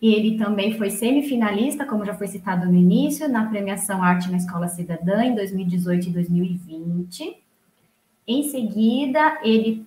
[0.00, 4.66] ele também foi semifinalista, como já foi citado no início, na premiação Arte na Escola
[4.66, 7.36] Cidadã em 2018 e 2020.
[8.26, 9.86] Em seguida, ele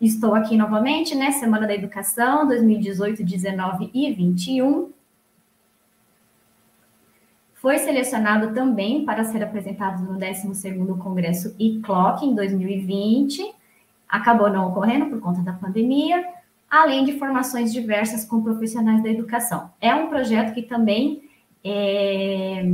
[0.00, 1.32] estou aqui novamente, né?
[1.32, 4.90] Semana da Educação 2018, 19 e 21.
[7.66, 13.42] Foi selecionado também para ser apresentado no 12º Congresso ICLOC em 2020.
[14.08, 16.24] Acabou não ocorrendo por conta da pandemia,
[16.70, 19.68] além de formações diversas com profissionais da educação.
[19.80, 21.28] É um projeto que também
[21.64, 22.70] é,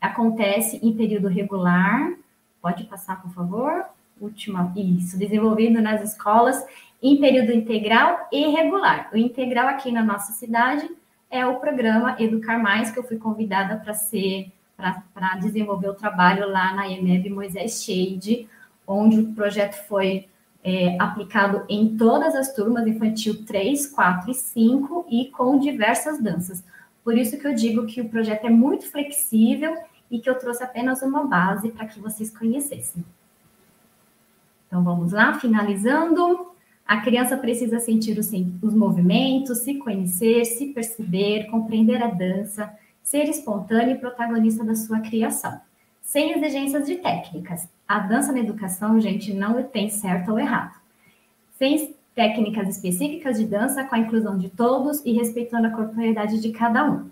[0.00, 2.12] acontece em período regular.
[2.62, 3.84] Pode passar, por favor?
[4.20, 6.64] Última, isso, desenvolvido nas escolas
[7.02, 9.10] em período integral e regular.
[9.12, 10.88] O integral aqui na nossa cidade
[11.30, 16.48] é o programa Educar Mais, que eu fui convidada para ser, para desenvolver o trabalho
[16.48, 18.48] lá na EMEB Moisés Shade,
[18.86, 20.28] onde o projeto foi
[20.64, 26.64] é, aplicado em todas as turmas, infantil 3, 4 e 5, e com diversas danças.
[27.04, 29.76] Por isso que eu digo que o projeto é muito flexível
[30.10, 33.04] e que eu trouxe apenas uma base para que vocês conhecessem.
[34.66, 36.49] Então, vamos lá, finalizando.
[36.90, 43.28] A criança precisa sentir os, os movimentos, se conhecer, se perceber, compreender a dança, ser
[43.28, 45.60] espontânea e protagonista da sua criação,
[46.02, 47.68] sem exigências de técnicas.
[47.86, 50.80] A dança na educação, gente, não tem certo ou errado.
[51.56, 56.50] Sem técnicas específicas de dança, com a inclusão de todos e respeitando a corporeidade de
[56.50, 57.08] cada um.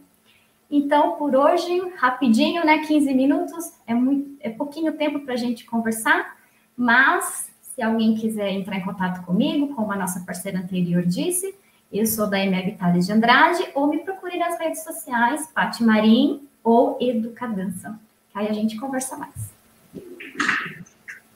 [0.69, 2.79] Então, por hoje, rapidinho, né?
[2.79, 6.37] 15 minutos, é, muito, é pouquinho tempo para a gente conversar,
[6.77, 7.48] mas
[7.79, 11.55] se alguém quiser entrar em contato comigo, como a nossa parceira anterior disse,
[11.93, 16.43] eu sou da EMEB Thales de Andrade, ou me procure nas redes sociais, Pati Marim
[16.65, 17.97] ou Educadança,
[18.33, 19.53] que aí a gente conversa mais.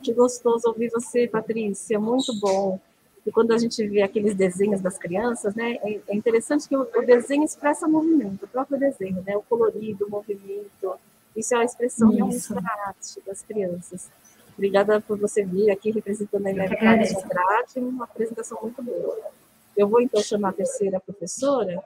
[0.02, 2.80] Que gostoso ouvir você, Patrícia, muito bom.
[3.24, 6.82] E quando a gente vê aqueles desenhos das crianças, né, é, é interessante que o,
[6.92, 10.98] o, desenho expressa movimento, o próprio desenho, né, o colorido, o movimento.
[11.36, 12.16] Isso é a expressão Isso.
[12.16, 14.10] realmente da arte das crianças.
[14.54, 19.18] Obrigada por você vir aqui representando a Inevitável Andrade, uma apresentação muito boa.
[19.76, 21.82] Eu vou então chamar a terceira professora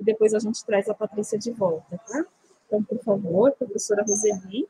[0.00, 2.24] e depois a gente traz a Patrícia de volta, tá?
[2.66, 4.68] Então, por favor, professora Roseli.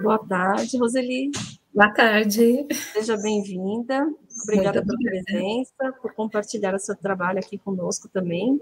[0.00, 1.30] Boa tarde, Roseli.
[1.74, 2.66] Boa tarde.
[2.92, 4.06] Seja bem-vinda.
[4.42, 8.60] Obrigada pela presença, por compartilhar o seu trabalho aqui conosco também.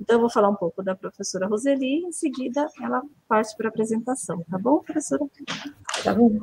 [0.00, 3.70] Então, eu vou falar um pouco da professora Roseli, em seguida ela parte para a
[3.70, 5.24] apresentação, tá bom, professora?
[6.02, 6.40] Tá bom.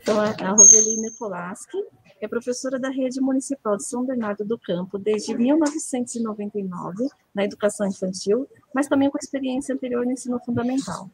[0.00, 1.78] Então, é a Roseli Nepolaski
[2.20, 8.48] é professora da Rede Municipal de São Bernardo do Campo desde 1999 na educação infantil,
[8.72, 11.10] mas também com experiência anterior no ensino fundamental.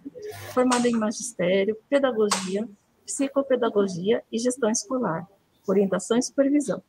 [0.52, 2.68] Formada em magistério, pedagogia,
[3.06, 5.26] psicopedagogia e gestão escolar
[5.72, 6.82] orientação e supervisão.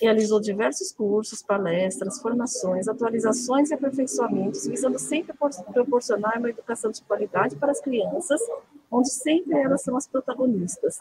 [0.00, 5.34] Realizou diversos cursos, palestras, formações, atualizações e aperfeiçoamentos, visando sempre
[5.72, 8.40] proporcionar uma educação de qualidade para as crianças,
[8.90, 10.98] onde sempre elas são as protagonistas.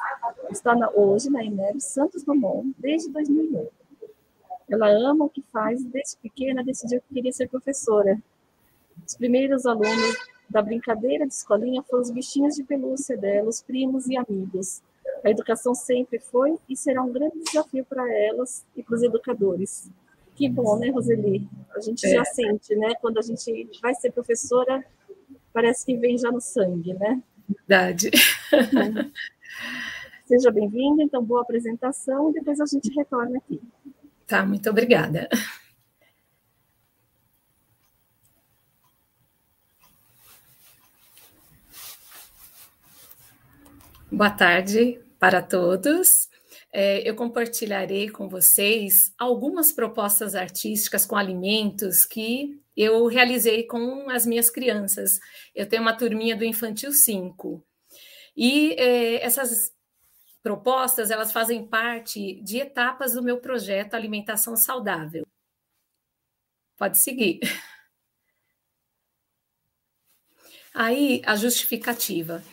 [0.49, 3.67] Está na, hoje na INEB Santos Dumont desde 2001.
[4.69, 8.19] Ela ama o que faz, desde pequena decidiu que queria ser professora.
[9.05, 10.17] Os primeiros alunos
[10.49, 14.81] da brincadeira de escolinha foram os bichinhos de pelúcia dela, os primos e amigos.
[15.25, 19.89] A educação sempre foi e será um grande desafio para elas e para os educadores.
[20.35, 21.49] Que bom, né, Roseli?
[21.75, 22.09] A gente é.
[22.11, 22.93] já sente, né?
[23.01, 24.85] Quando a gente vai ser professora,
[25.51, 27.23] parece que vem já no sangue, né?
[27.49, 28.11] Verdade.
[30.27, 33.59] Seja bem-vinda, então, boa apresentação, e depois a gente retorna aqui.
[34.27, 35.27] Tá, muito obrigada.
[44.11, 46.29] Boa tarde, para todos.
[46.71, 54.25] É, eu compartilharei com vocês algumas propostas artísticas com alimentos que eu realizei com as
[54.25, 55.19] minhas crianças.
[55.53, 57.63] Eu tenho uma turminha do Infantil 5.
[58.35, 59.73] E é, essas
[60.43, 65.25] propostas, elas fazem parte de etapas do meu projeto Alimentação Saudável.
[66.77, 67.39] Pode seguir.
[70.73, 72.43] Aí, a justificativa.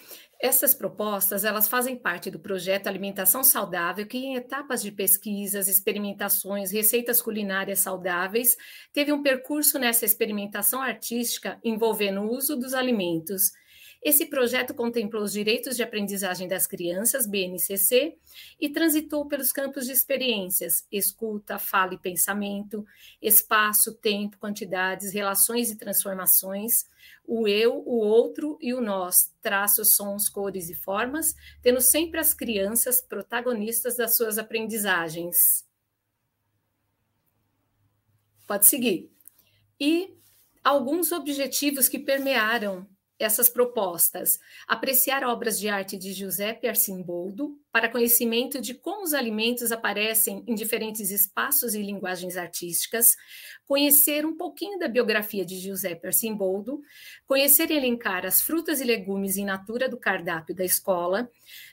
[0.45, 6.73] Essas propostas, elas fazem parte do projeto Alimentação Saudável, que em etapas de pesquisas, experimentações,
[6.73, 8.57] receitas culinárias saudáveis,
[8.93, 13.53] teve um percurso nessa experimentação artística envolvendo o uso dos alimentos.
[14.03, 18.19] Esse projeto contemplou os direitos de aprendizagem das crianças, BNCC,
[18.61, 22.85] e transitou pelos campos de experiências, escuta, fala e pensamento,
[23.21, 26.85] espaço, tempo, quantidades, relações e transformações,
[27.25, 32.35] o eu, o outro e o nós, traços, sons, cores e formas, tendo sempre as
[32.35, 35.65] crianças protagonistas das suas aprendizagens.
[38.49, 39.13] Pode seguir.
[39.79, 40.13] E
[40.65, 42.87] alguns objetivos que permearam
[43.25, 44.39] essas propostas.
[44.67, 47.59] Apreciar obras de arte de Giuseppe Arcimboldo.
[47.71, 53.17] Para conhecimento de como os alimentos aparecem em diferentes espaços e linguagens artísticas,
[53.65, 56.83] conhecer um pouquinho da biografia de Giuseppe Arcimboldo,
[57.27, 61.31] conhecer e elencar as frutas e legumes in natura do cardápio da escola,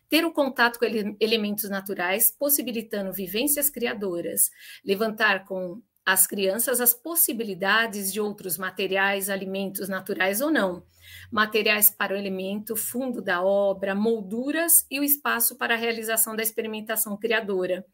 [0.07, 4.49] ter o contato com ele elementos naturais, possibilitando vivências criadoras,
[4.85, 5.81] levantar com
[6.11, 10.83] as crianças as possibilidades de outros materiais, alimentos naturais ou não,
[11.31, 16.41] materiais para o elemento, fundo da obra, molduras e o espaço para a realização da
[16.41, 17.85] experimentação criadora.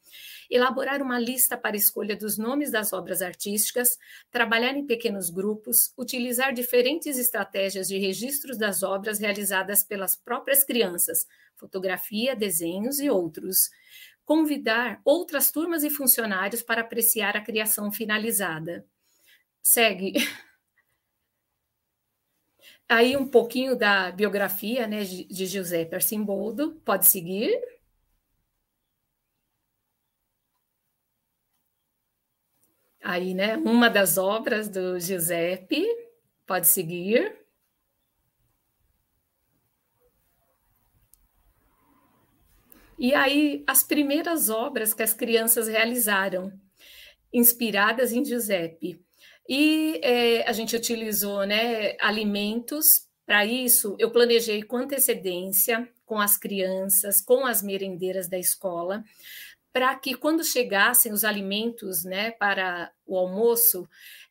[0.49, 3.97] Elaborar uma lista para escolha dos nomes das obras artísticas,
[4.31, 11.27] trabalhar em pequenos grupos, utilizar diferentes estratégias de registros das obras realizadas pelas próprias crianças,
[11.57, 13.69] fotografia, desenhos e outros
[14.25, 18.85] convidar outras turmas e funcionários para apreciar a criação finalizada.
[19.61, 20.13] Segue.
[22.87, 27.59] Aí um pouquinho da biografia né, de Giuseppe Arcimboldo, pode seguir.
[33.03, 35.85] Aí, né, uma das obras do Giuseppe,
[36.45, 37.44] pode seguir.
[42.97, 46.51] E aí, as primeiras obras que as crianças realizaram,
[47.33, 48.99] inspiradas em Giuseppe.
[49.47, 52.85] E é, a gente utilizou né, alimentos.
[53.25, 59.03] Para isso, eu planejei com antecedência com as crianças, com as merendeiras da escola,
[59.73, 63.87] para que quando chegassem os alimentos né, para o almoço,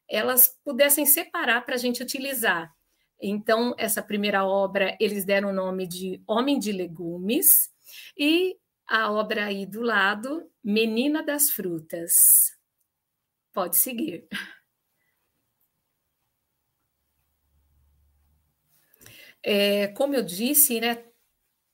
[0.09, 2.73] elas pudessem separar para a gente utilizar.
[3.21, 7.71] Então, essa primeira obra, eles deram o nome de Homem de Legumes,
[8.17, 8.57] e
[8.87, 12.13] a obra aí do lado, Menina das Frutas.
[13.53, 14.27] Pode seguir.
[19.43, 21.05] É, como eu disse, né,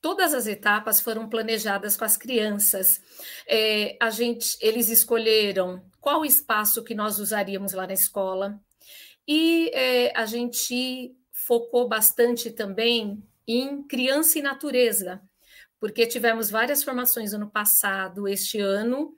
[0.01, 3.01] todas as etapas foram planejadas com as crianças.
[3.47, 8.61] É, a gente, eles escolheram qual espaço que nós usaríamos lá na escola
[9.27, 15.23] e é, a gente focou bastante também em criança e natureza,
[15.81, 19.17] porque tivemos várias formações ano passado, este ano,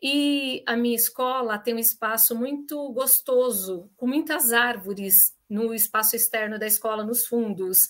[0.00, 6.58] e a minha escola tem um espaço muito gostoso, com muitas árvores no espaço externo
[6.58, 7.88] da escola, nos fundos.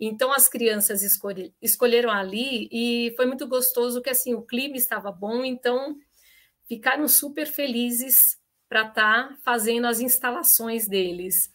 [0.00, 5.12] Então as crianças escolhe, escolheram ali e foi muito gostoso que assim o clima estava
[5.12, 5.96] bom, então
[6.66, 11.50] ficaram super felizes para estar tá fazendo as instalações deles.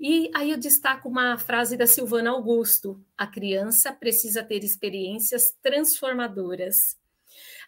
[0.00, 6.96] E aí eu destaco uma frase da Silvana Augusto: a criança precisa ter experiências transformadoras.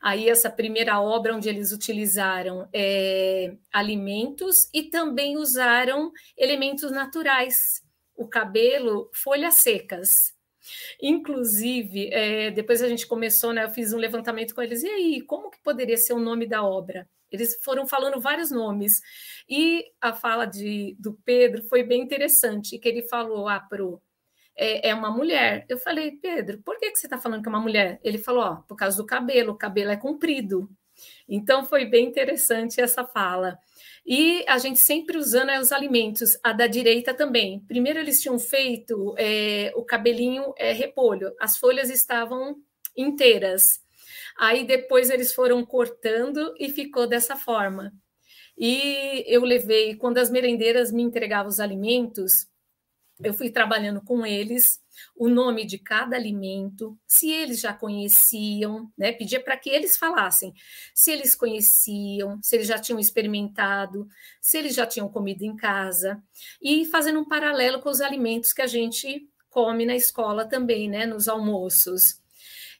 [0.00, 7.82] Aí, essa primeira obra, onde eles utilizaram é, alimentos e também usaram elementos naturais,
[8.16, 10.34] o cabelo, folhas secas.
[11.02, 13.64] Inclusive, é, depois a gente começou, né?
[13.64, 16.62] Eu fiz um levantamento com eles, e aí, como que poderia ser o nome da
[16.62, 17.06] obra?
[17.30, 19.00] Eles foram falando vários nomes.
[19.48, 24.02] E a fala de, do Pedro foi bem interessante, que ele falou, ah, Pro,
[24.56, 25.64] é, é, uma mulher.
[25.68, 27.98] Eu falei, Pedro, por que, que você está falando que é uma mulher?
[28.04, 30.68] Ele falou, por causa do cabelo, o cabelo é comprido.
[31.28, 33.58] Então foi bem interessante essa fala.
[34.04, 37.60] E a gente sempre usando é, os alimentos, a da direita também.
[37.60, 42.56] Primeiro eles tinham feito é, o cabelinho é, repolho, as folhas estavam
[42.96, 43.80] inteiras.
[44.40, 47.92] Aí depois eles foram cortando e ficou dessa forma.
[48.56, 52.46] E eu levei, quando as merendeiras me entregavam os alimentos,
[53.22, 54.80] eu fui trabalhando com eles
[55.14, 59.12] o nome de cada alimento, se eles já conheciam, né?
[59.12, 60.54] Pedia para que eles falassem
[60.94, 64.06] se eles conheciam, se eles já tinham experimentado,
[64.40, 66.22] se eles já tinham comido em casa,
[66.62, 71.04] e fazendo um paralelo com os alimentos que a gente come na escola também, né?
[71.04, 72.19] Nos almoços.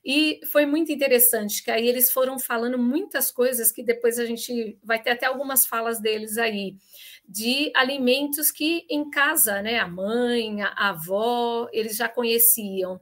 [0.05, 4.78] E foi muito interessante que aí eles foram falando muitas coisas que depois a gente
[4.82, 6.76] vai ter até algumas falas deles aí
[7.28, 13.01] de alimentos que em casa, né, a mãe, a avó, eles já conheciam.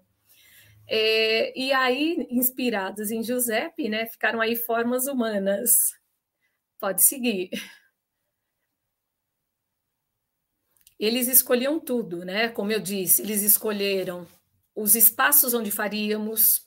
[0.88, 5.70] É, e aí, inspirados em Giuseppe, né, ficaram aí formas humanas.
[6.80, 7.51] Pode seguir.
[10.99, 12.49] Eles escolhiam tudo, né?
[12.49, 14.26] Como eu disse, eles escolheram
[14.74, 16.66] os espaços onde faríamos,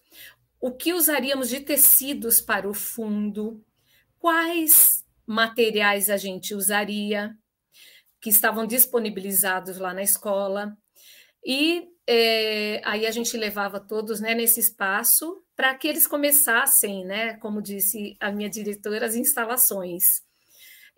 [0.62, 3.66] o que usaríamos de tecidos para o fundo,
[4.20, 7.36] quais materiais a gente usaria,
[8.22, 10.78] que estavam disponibilizados lá na escola.
[11.44, 17.34] E é, aí a gente levava todos né, nesse espaço para que eles começassem, né,
[17.38, 20.22] como disse a minha diretora, as instalações.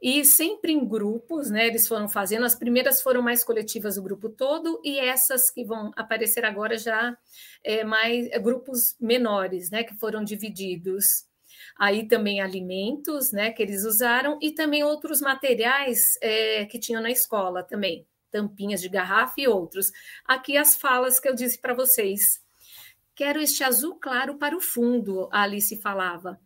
[0.04, 2.46] E sempre em grupos, né, eles foram fazendo.
[2.46, 7.18] As primeiras foram mais coletivas, o grupo todo, e essas que vão aparecer agora já
[7.64, 11.26] é, mais é, grupos menores, né, que foram divididos
[11.78, 17.10] aí também alimentos, né, que eles usaram e também outros materiais é, que tinham na
[17.10, 19.90] escola também, tampinhas de garrafa e outros.
[20.26, 22.44] Aqui as falas que eu disse para vocês.
[23.16, 26.38] Quero este azul claro para o fundo, a Alice falava.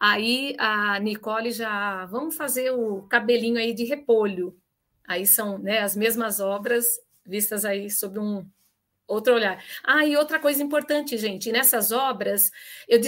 [0.00, 4.58] Aí a Nicole já, vamos fazer o cabelinho aí de repolho.
[5.06, 6.86] Aí são né, as mesmas obras
[7.26, 8.48] vistas aí sob um
[9.06, 9.62] outro olhar.
[9.84, 12.50] Ah, e outra coisa importante, gente, nessas obras
[12.88, 12.98] eu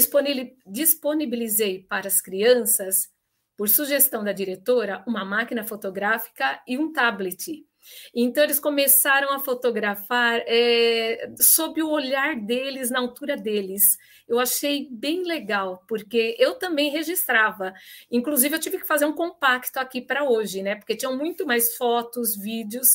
[0.66, 3.10] disponibilizei para as crianças,
[3.56, 7.64] por sugestão da diretora, uma máquina fotográfica e um tablet.
[8.14, 13.82] Então, eles começaram a fotografar é, sob o olhar deles, na altura deles.
[14.28, 17.72] Eu achei bem legal, porque eu também registrava.
[18.10, 20.76] Inclusive, eu tive que fazer um compacto aqui para hoje, né?
[20.76, 22.88] Porque tinham muito mais fotos, vídeos,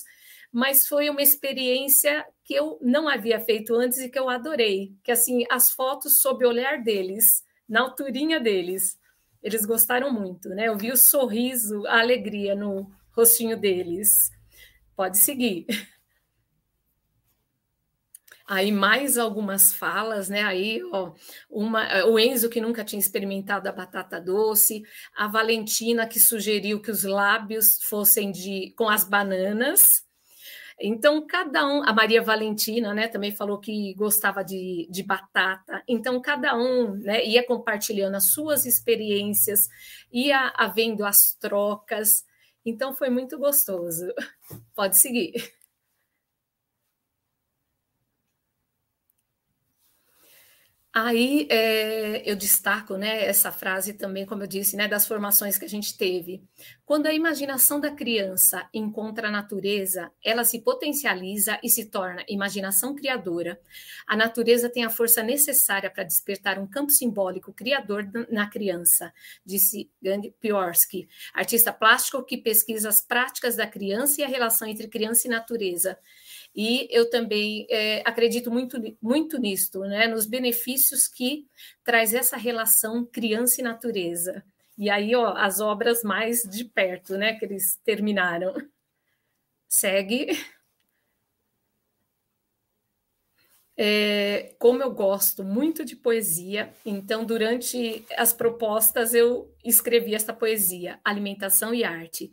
[0.51, 5.11] mas foi uma experiência que eu não havia feito antes e que eu adorei, que
[5.11, 8.97] assim, as fotos sob o olhar deles, na alturinha deles,
[9.43, 10.67] eles gostaram muito, né?
[10.67, 14.31] Eu vi o sorriso, a alegria no rostinho deles.
[14.97, 15.67] Pode seguir.
[18.49, 20.41] Aí mais algumas falas, né?
[20.41, 21.13] Aí, ó,
[21.49, 24.81] uma, o Enzo que nunca tinha experimentado a batata doce,
[25.15, 30.07] a Valentina que sugeriu que os lábios fossem de com as bananas,
[30.79, 35.81] então, cada um, a Maria Valentina, né, também falou que gostava de, de batata.
[35.87, 39.67] Então, cada um né, ia compartilhando as suas experiências,
[40.11, 42.23] ia havendo as trocas.
[42.67, 44.05] Então, foi muito gostoso.
[44.75, 45.33] Pode seguir.
[50.99, 55.63] Aí é, eu destaco né, essa frase também, como eu disse, né, das formações que
[55.63, 56.41] a gente teve.
[56.83, 62.95] Quando a imaginação da criança encontra a natureza, ela se potencializa e se torna imaginação
[62.95, 63.61] criadora.
[64.07, 69.13] A natureza tem a força necessária para despertar um campo simbólico criador na criança,
[69.45, 74.87] disse Gang Piorsky, artista plástico que pesquisa as práticas da criança e a relação entre
[74.87, 75.95] criança e natureza.
[76.57, 80.07] E eu também é, acredito muito, muito nisto, né?
[80.07, 81.45] nos benefícios que
[81.83, 84.43] traz essa relação criança e natureza.
[84.75, 88.55] E aí, ó, as obras mais de perto, né, que eles terminaram.
[89.69, 90.27] Segue.
[93.79, 100.99] É, como eu gosto muito de poesia, então durante as propostas eu escrevi essa poesia,
[101.03, 102.31] Alimentação e Arte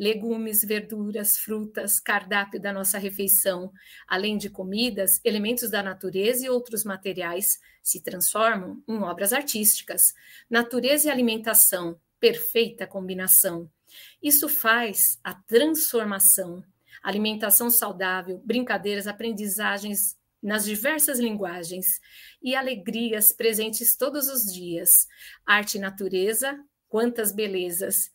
[0.00, 3.70] legumes, verduras, frutas, cardápio da nossa refeição,
[4.08, 10.00] além de comidas, elementos da natureza e outros materiais se transformam em obras artísticas.
[10.48, 13.70] Natureza e alimentação, perfeita combinação.
[14.22, 16.64] Isso faz a transformação.
[17.02, 22.00] Alimentação saudável, brincadeiras, aprendizagens nas diversas linguagens
[22.42, 25.06] e alegrias presentes todos os dias.
[25.44, 28.10] Arte e natureza, quantas belezas!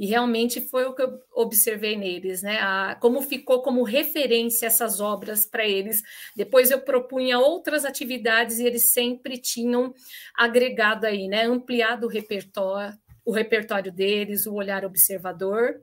[0.00, 2.58] E realmente foi o que eu observei neles, né?
[2.58, 6.02] A, como ficou como referência essas obras para eles.
[6.34, 9.92] Depois eu propunha outras atividades e eles sempre tinham
[10.34, 11.44] agregado aí, né?
[11.44, 15.82] Ampliado o repertório, o repertório deles, o olhar observador.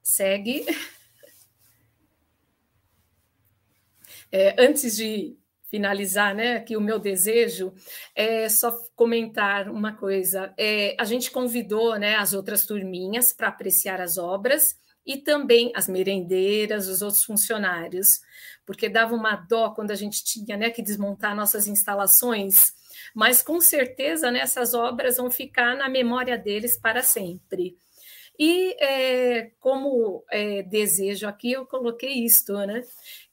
[0.00, 0.64] Segue.
[4.30, 5.38] É, antes de
[5.70, 7.72] finalizar, né, que o meu desejo
[8.14, 10.52] é só comentar uma coisa.
[10.58, 15.88] É, a gente convidou, né, as outras turminhas para apreciar as obras e também as
[15.88, 18.06] merendeiras, os outros funcionários,
[18.66, 22.72] porque dava uma dó quando a gente tinha, né, que desmontar nossas instalações,
[23.14, 27.76] mas com certeza né, essas obras vão ficar na memória deles para sempre.
[28.38, 32.82] E é, como é, desejo aqui, eu coloquei isto, né?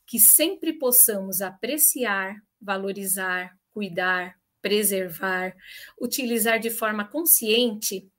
[0.05, 5.55] Que sempre possamos apreciar, valorizar, cuidar, preservar,
[5.99, 8.09] utilizar de forma consciente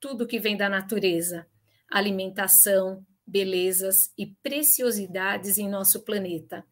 [0.00, 1.46] tudo que vem da natureza,
[1.90, 6.64] alimentação, belezas e preciosidades em nosso planeta.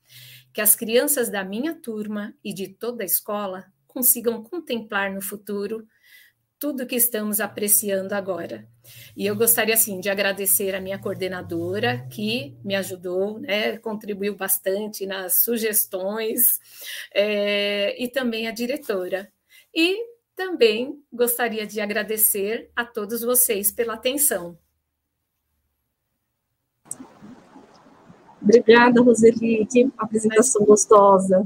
[0.52, 5.86] Que as crianças da minha turma e de toda a escola consigam contemplar no futuro
[6.62, 8.64] tudo que estamos apreciando agora.
[9.16, 15.04] E eu gostaria, assim, de agradecer a minha coordenadora, que me ajudou, né, contribuiu bastante
[15.04, 16.60] nas sugestões,
[17.12, 19.28] é, e também a diretora.
[19.74, 20.06] E
[20.36, 24.56] também gostaria de agradecer a todos vocês pela atenção.
[28.40, 31.44] Obrigada, Roseli, que apresentação gostosa.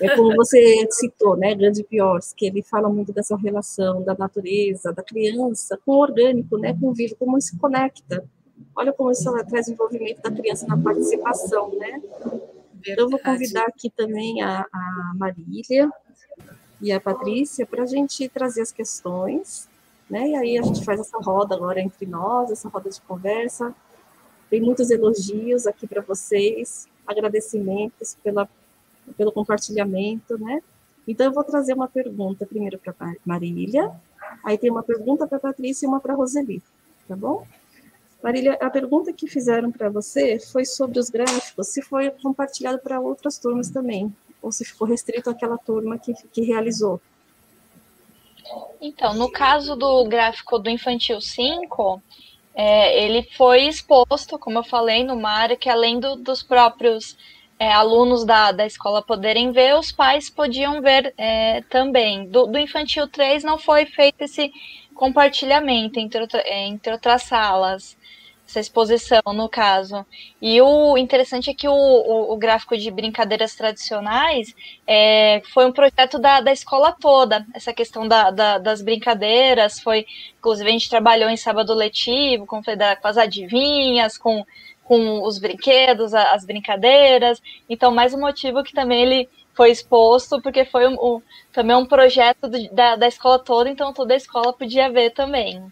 [0.00, 4.92] É como você citou, né, Grande Piors, que ele fala muito dessa relação da natureza,
[4.92, 8.24] da criança com o orgânico, né, com o vivo, como isso se conecta.
[8.74, 12.00] Olha como isso traz envolvimento da criança na participação, né?
[12.80, 15.90] Então, eu vou convidar aqui também a, a Marília
[16.80, 19.68] e a Patrícia para a gente trazer as questões,
[20.08, 20.28] né?
[20.28, 23.74] E aí a gente faz essa roda agora entre nós, essa roda de conversa.
[24.48, 28.48] Tem muitos elogios aqui para vocês, agradecimentos pela
[29.16, 30.62] pelo compartilhamento, né?
[31.06, 32.94] Então, eu vou trazer uma pergunta primeiro para
[33.24, 33.90] Marília,
[34.44, 36.62] aí tem uma pergunta para Patrícia e uma para Roseli,
[37.06, 37.46] tá bom?
[38.22, 43.00] Marília, a pergunta que fizeram para você foi sobre os gráficos, se foi compartilhado para
[43.00, 47.00] outras turmas também, ou se ficou restrito àquela turma que, que realizou.
[48.80, 52.02] Então, no caso do gráfico do Infantil 5,
[52.54, 57.16] é, ele foi exposto, como eu falei, numa área que além do, dos próprios
[57.58, 62.26] é, alunos da, da escola poderem ver, os pais podiam ver é, também.
[62.28, 64.52] Do, do, infantil 3 não foi feito esse
[64.94, 67.96] compartilhamento entre, outra, é, entre outras salas,
[68.48, 70.06] essa exposição, no caso.
[70.40, 74.54] E o interessante é que o, o, o gráfico de brincadeiras tradicionais
[74.86, 77.44] é, foi um projeto da, da escola toda.
[77.52, 80.06] Essa questão da, da, das brincadeiras foi,
[80.38, 84.46] inclusive, a gente trabalhou em sábado letivo, com, com as adivinhas, com
[84.88, 87.42] com os brinquedos, as brincadeiras.
[87.68, 91.22] Então, mais um motivo que também ele foi exposto, porque foi um, um,
[91.52, 95.62] também um projeto da, da escola toda, então toda a escola podia ver também.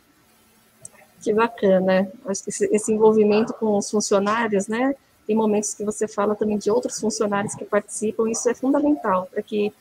[1.22, 2.12] Que bacana.
[2.26, 4.94] Acho que esse, esse envolvimento com os funcionários, né?
[5.26, 9.42] Tem momentos que você fala também de outros funcionários que participam, isso é fundamental para
[9.42, 9.72] que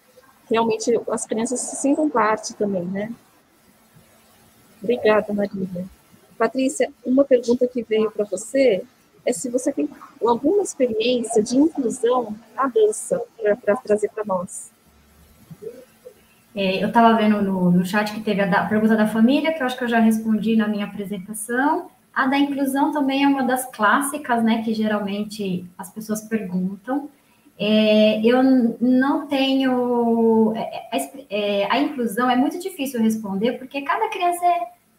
[0.50, 3.14] realmente as crianças se sintam parte também, né?
[4.82, 5.86] Obrigada, Marília.
[6.38, 8.84] Patrícia, uma pergunta que veio para você
[9.26, 9.89] é se você tem
[10.23, 13.21] alguma experiência de inclusão na dança
[13.63, 14.71] para trazer para nós.
[16.55, 19.61] É, eu estava vendo no, no, chat que teve a, da, pergunta da família, que
[19.61, 21.89] eu acho que eu já respondi na minha apresentação.
[22.13, 27.09] A da inclusão também é uma das clássicas, né, que geralmente as pessoas perguntam.
[27.59, 28.41] É, eu
[28.80, 30.53] não tenho.
[30.55, 34.45] É, é, é, a inclusão é muito difícil responder, porque cada criança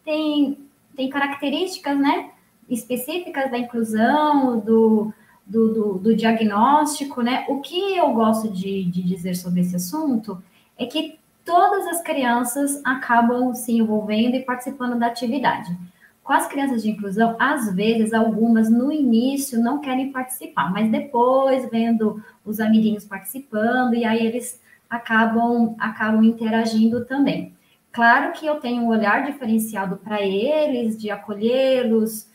[0.05, 0.57] tem,
[0.95, 2.29] tem características né,
[2.69, 5.13] específicas da inclusão, do,
[5.45, 7.21] do, do, do diagnóstico.
[7.21, 7.45] Né?
[7.47, 10.41] O que eu gosto de, de dizer sobre esse assunto
[10.77, 15.75] é que todas as crianças acabam se envolvendo e participando da atividade.
[16.27, 21.69] Com as crianças de inclusão, às vezes, algumas no início não querem participar, mas depois,
[21.71, 27.55] vendo os amiguinhos participando, e aí eles acabam, acabam interagindo também.
[27.93, 32.27] Claro que eu tenho um olhar diferenciado para eles, de acolhê-los,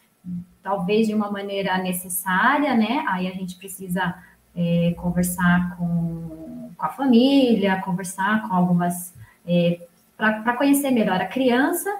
[0.62, 3.04] talvez de uma maneira necessária, né?
[3.08, 4.14] Aí a gente precisa
[4.56, 9.14] é, conversar com, com a família, conversar com algumas.
[9.46, 9.80] É,
[10.16, 11.90] para conhecer melhor a criança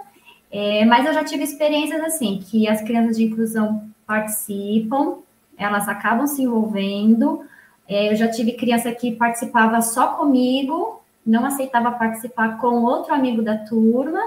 [0.53, 5.17] é, mas eu já tive experiências assim, que as crianças de inclusão participam,
[5.57, 7.43] elas acabam se envolvendo.
[7.89, 13.41] É, eu já tive criança que participava só comigo, não aceitava participar com outro amigo
[13.41, 14.21] da turma,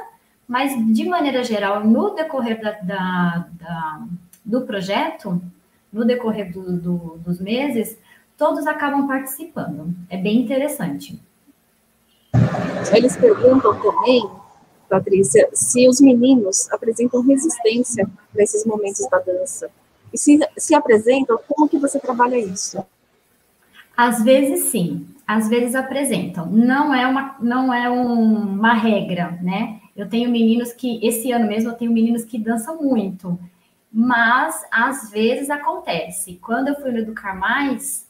[0.47, 4.01] mas de maneira geral, no decorrer da, da, da,
[4.45, 5.41] do projeto,
[5.91, 7.97] no decorrer do, do, dos meses,
[8.37, 9.93] todos acabam participando.
[10.09, 11.19] É bem interessante.
[12.93, 14.29] Eles perguntam também
[14.89, 19.69] Patrícia, se os meninos apresentam resistência nesses momentos da dança.
[20.13, 22.83] E se, se apresentam, como que você trabalha isso?
[23.97, 26.45] Às vezes sim, às vezes apresentam.
[26.47, 29.79] Não é uma, não é um, uma regra, né?
[29.95, 33.39] Eu tenho meninos que, esse ano mesmo, eu tenho meninos que dançam muito,
[33.97, 36.37] mas às vezes acontece.
[36.41, 38.05] Quando eu fui no Educar Mais,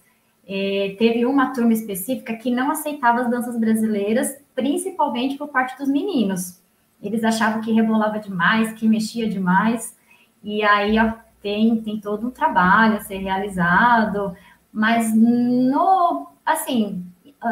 [0.48, 5.88] é, teve uma turma específica que não aceitava as danças brasileiras, principalmente por parte dos
[5.88, 6.60] meninos.
[7.00, 9.96] Eles achavam que rebolava demais, que mexia demais,
[10.44, 14.36] e aí ó, tem, tem todo um trabalho a ser realizado,
[14.74, 17.06] mas no, assim,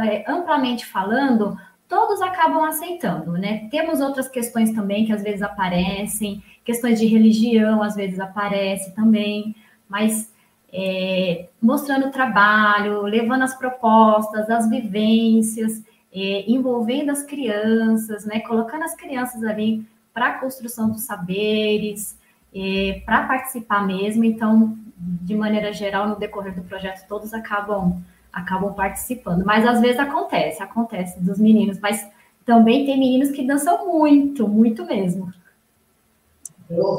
[0.07, 1.55] é, amplamente falando,
[1.93, 3.67] todos acabam aceitando, né?
[3.69, 9.55] Temos outras questões também que às vezes aparecem, questões de religião às vezes aparecem também,
[9.87, 10.33] mas
[10.73, 18.85] é, mostrando o trabalho, levando as propostas, as vivências, é, envolvendo as crianças, né, colocando
[18.85, 22.17] as crianças ali para a construção dos saberes,
[22.55, 24.23] é, para participar mesmo.
[24.23, 28.03] Então, de maneira geral, no decorrer do projeto, todos acabam
[28.33, 29.45] acabam participando.
[29.45, 32.05] Mas às vezes acontece, acontece dos meninos, mas
[32.43, 35.31] também tem meninos que dançam muito, muito mesmo.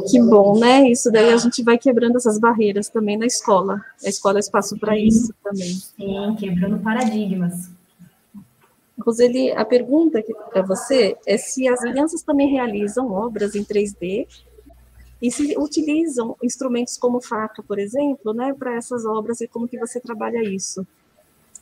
[0.08, 0.88] Que bom, né?
[0.88, 3.84] Isso daí a gente vai quebrando essas barreiras também na escola.
[4.04, 5.74] A escola é espaço para isso também.
[5.74, 7.70] Sim, quebrando paradigmas.
[9.00, 10.22] Roseli, a pergunta
[10.52, 14.26] para você é se as crianças também realizam obras em 3D
[15.20, 19.78] e se utilizam instrumentos como faca, por exemplo, né, para essas obras e como que
[19.78, 20.86] você trabalha isso?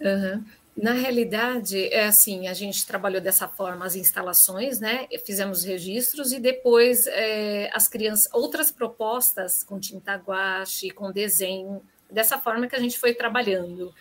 [0.02, 0.44] Uhum.
[0.76, 5.06] Na realidade, é assim, a gente trabalhou dessa forma as instalações, né?
[5.24, 12.38] Fizemos registros e depois é, as crianças, outras propostas com tinta guache, com desenho, dessa
[12.38, 13.94] forma que a gente foi trabalhando.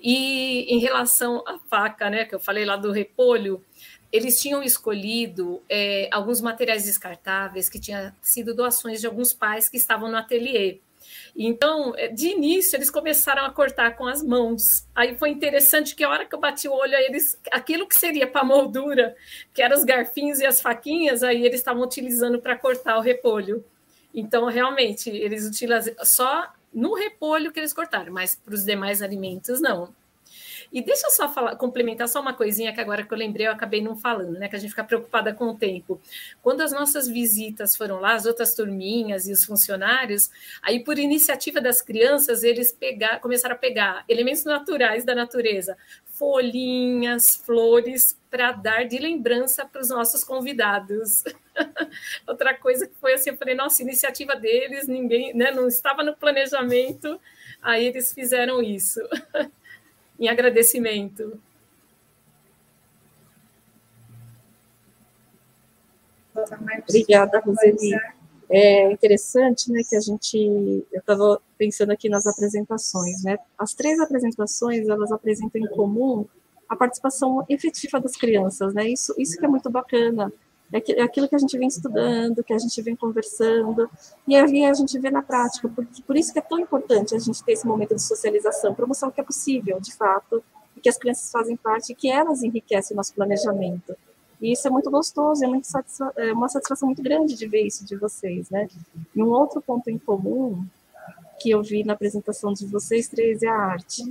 [0.00, 3.62] E em relação à faca, né, que eu falei lá do repolho,
[4.10, 9.76] eles tinham escolhido é, alguns materiais descartáveis que tinham sido doações de alguns pais que
[9.76, 10.80] estavam no ateliê.
[11.40, 14.84] Então, é, de início, eles começaram a cortar com as mãos.
[14.92, 18.26] Aí foi interessante que a hora que eu bati o olho, eles, aquilo que seria
[18.26, 19.14] para moldura,
[19.54, 23.64] que eram os garfinhos e as faquinhas, aí eles estavam utilizando para cortar o repolho.
[24.12, 29.60] Então, realmente, eles utilizam só no repolho que eles cortaram, mas para os demais alimentos
[29.60, 29.94] não.
[30.72, 33.52] E deixa eu só falar, complementar só uma coisinha que agora que eu lembrei, eu
[33.52, 34.48] acabei não falando, né?
[34.48, 36.00] Que a gente fica preocupada com o tempo.
[36.42, 40.30] Quando as nossas visitas foram lá, as outras turminhas e os funcionários,
[40.62, 45.76] aí por iniciativa das crianças, eles pegar, começaram a pegar elementos naturais da natureza,
[46.18, 51.22] folhinhas, flores, para dar de lembrança para os nossos convidados.
[52.26, 56.14] Outra coisa que foi assim, eu falei, nossa, iniciativa deles, ninguém, né, não estava no
[56.16, 57.20] planejamento,
[57.62, 59.00] aí eles fizeram isso.
[60.18, 61.40] em agradecimento.
[66.88, 67.94] Obrigada, Roseli.
[68.50, 70.38] É interessante, né, que a gente,
[70.90, 76.24] eu estava pensando aqui nas apresentações, né, as três apresentações, elas apresentam em comum
[76.66, 80.32] a participação efetiva das crianças, né, isso, isso que é muito bacana,
[80.72, 83.88] é, é aquilo que a gente vem estudando, que a gente vem conversando,
[84.26, 87.18] e aí a gente vê na prática, por, por isso que é tão importante a
[87.18, 90.42] gente ter esse momento de socialização, para mostrar o que é possível, de fato,
[90.76, 93.96] e que as crianças fazem parte e que elas enriquecem o nosso planejamento.
[94.40, 97.62] E isso é muito gostoso, é, muito satisfa é uma satisfação muito grande de ver
[97.62, 98.68] isso de vocês, né?
[99.14, 100.64] E um outro ponto em comum
[101.38, 104.02] que eu vi na apresentação de vocês três é a arte.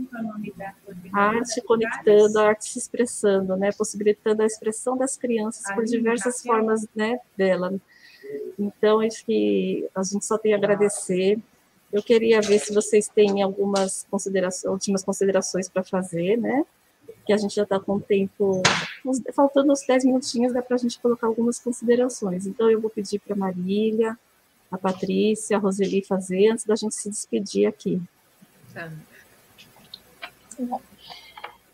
[1.14, 3.72] A arte conectando, a arte se expressando, né?
[3.72, 7.20] Possibilitando a expressão das crianças por diversas formas, né?
[7.36, 7.74] Dela.
[8.58, 11.40] Então, acho que a gente só tem a agradecer.
[11.92, 16.66] Eu queria ver se vocês têm algumas considerações, últimas considerações para fazer, né?
[17.26, 18.62] Que a gente já está com o tempo,
[19.34, 22.46] faltando uns 10 minutinhos, dá para a gente colocar algumas considerações.
[22.46, 24.18] Então, eu vou pedir para Marília,
[24.72, 28.02] a Patrícia, a Roseli fazer, antes da gente se despedir aqui.
[28.74, 28.92] Tá.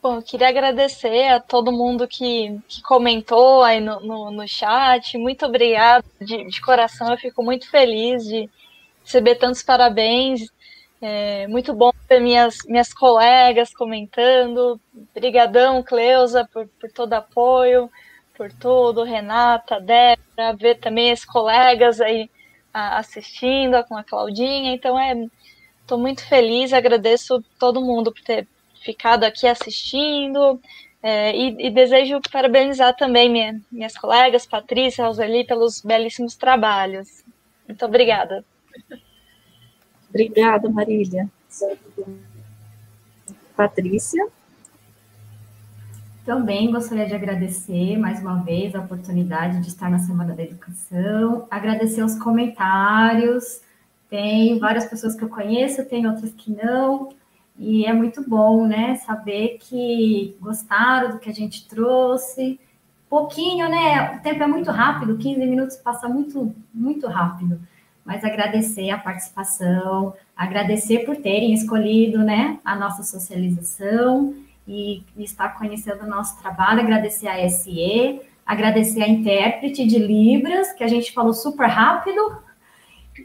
[0.04, 5.18] Bom, eu queria agradecer a todo mundo que, que comentou aí no, no, no chat.
[5.18, 7.10] Muito obrigada de, de, coração.
[7.10, 8.50] Eu fico muito feliz de
[9.02, 10.42] receber tantos parabéns.
[11.02, 14.78] É muito bom ver minhas, minhas colegas comentando.
[15.16, 17.90] Obrigadão, Cleusa, por, por todo apoio,
[18.36, 19.04] por tudo.
[19.04, 22.30] Renata, Débora, ver também os colegas aí
[22.74, 24.74] assistindo com a Claudinha.
[24.74, 25.28] Então, é,
[25.82, 26.74] estou muito feliz.
[26.74, 28.48] Agradeço todo mundo por ter
[28.84, 30.60] ficado aqui assistindo.
[31.02, 37.26] É, e, e, desejo parabenizar também minha, minhas colegas, Patrícia, Roseli, pelos belíssimos trabalhos.
[37.68, 38.46] Muito obrigada.
[40.10, 41.30] Obrigada, Marília.
[43.56, 44.26] Patrícia?
[46.26, 51.46] Também gostaria de agradecer mais uma vez a oportunidade de estar na Semana da Educação,
[51.52, 53.62] agradecer os comentários.
[54.10, 57.10] Tem várias pessoas que eu conheço, tem outras que não.
[57.60, 62.58] E é muito bom, né, saber que gostaram do que a gente trouxe.
[63.10, 64.16] Pouquinho, né?
[64.16, 67.60] O tempo é muito rápido, 15 minutos passa muito, muito rápido.
[68.06, 74.34] Mas agradecer a participação, agradecer por terem escolhido, né, a nossa socialização
[74.68, 80.84] e, estar conhecendo o nosso trabalho, agradecer a SE, agradecer a intérprete de Libras, que
[80.84, 82.42] a gente falou super rápido,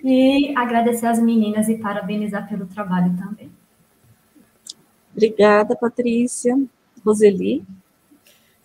[0.05, 3.51] e agradecer as meninas e parabenizar pelo trabalho também.
[5.13, 6.57] Obrigada, Patrícia.
[7.05, 7.65] Roseli?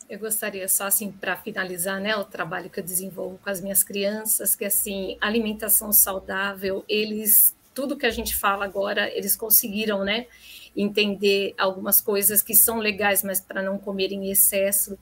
[0.10, 3.84] Eu gostaria só assim para finalizar, né, o trabalho que eu desenvolvo com as minhas
[3.84, 10.28] crianças, que assim, alimentação saudável, eles tudo que a gente fala agora, eles conseguiram, né,
[10.76, 14.98] entender algumas coisas que são legais, mas para não comer em excesso.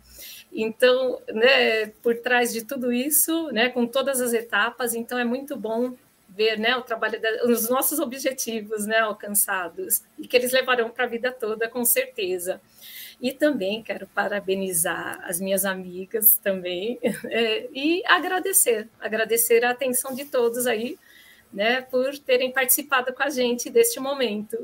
[0.51, 5.55] Então, né, por trás de tudo isso, né, com todas as etapas, então é muito
[5.55, 5.95] bom
[6.27, 11.03] ver né, o trabalho, da, os nossos objetivos né, alcançados e que eles levarão para
[11.05, 12.61] a vida toda, com certeza.
[13.21, 20.25] E também quero parabenizar as minhas amigas também é, e agradecer, agradecer a atenção de
[20.25, 20.97] todos aí,
[21.53, 24.57] né, por terem participado com a gente deste momento.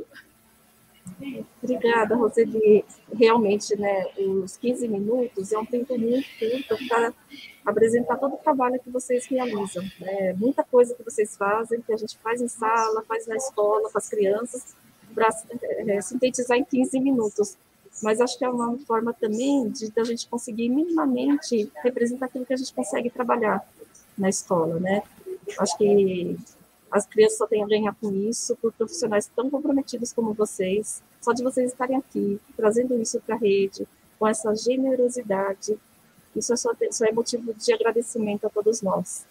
[1.61, 2.85] Obrigada, Roseli.
[3.13, 7.13] Realmente, né, os 15 minutos é um tempo muito curto para
[7.65, 9.83] apresentar todo o trabalho que vocês realizam.
[9.99, 10.33] Né?
[10.33, 13.97] Muita coisa que vocês fazem, que a gente faz em sala, faz na escola, com
[13.97, 14.75] as crianças,
[15.13, 15.29] para
[15.87, 17.57] é, sintetizar em 15 minutos.
[18.01, 22.53] Mas acho que é uma forma também de a gente conseguir minimamente representar aquilo que
[22.53, 23.67] a gente consegue trabalhar
[24.17, 25.01] na escola, né?
[25.59, 26.37] Acho que
[26.91, 31.01] as crianças só têm a ganhar com isso, por profissionais tão comprometidos como vocês.
[31.21, 35.77] Só de vocês estarem aqui, trazendo isso para a rede, com essa generosidade,
[36.35, 39.25] isso é, só, isso é motivo de agradecimento a todos nós.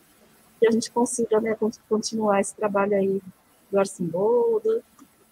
[0.59, 1.57] Que a gente consiga né,
[1.89, 3.23] continuar esse trabalho aí
[3.71, 4.83] do Arcimboldo,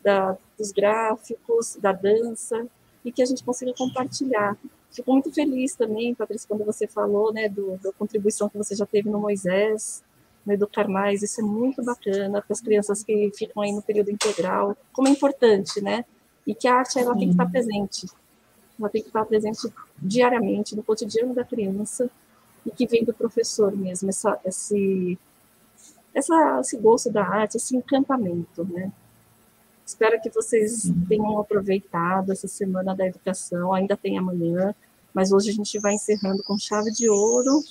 [0.03, 2.67] da, dos gráficos, da dança,
[3.05, 4.57] e que a gente consiga compartilhar.
[4.91, 8.87] Fico muito feliz também, Patrícia, quando você falou né, do, da contribuição que você já
[8.87, 10.03] teve no Moisés,
[10.45, 14.11] no Educar Mais, isso é muito bacana para as crianças que ficam aí no período
[14.11, 16.05] integral, como é importante, né?
[16.47, 18.07] E que a arte ela tem que estar presente,
[18.79, 22.11] ela tem que estar presente diariamente no cotidiano da criança
[22.67, 25.19] e que vem do professor mesmo, essa, esse,
[26.13, 28.93] essa, esse gosto da arte, esse encantamento, né?
[29.87, 34.75] Espero que vocês tenham aproveitado essa semana da educação, ainda tem amanhã,
[35.13, 37.63] mas hoje a gente vai encerrando com chave de ouro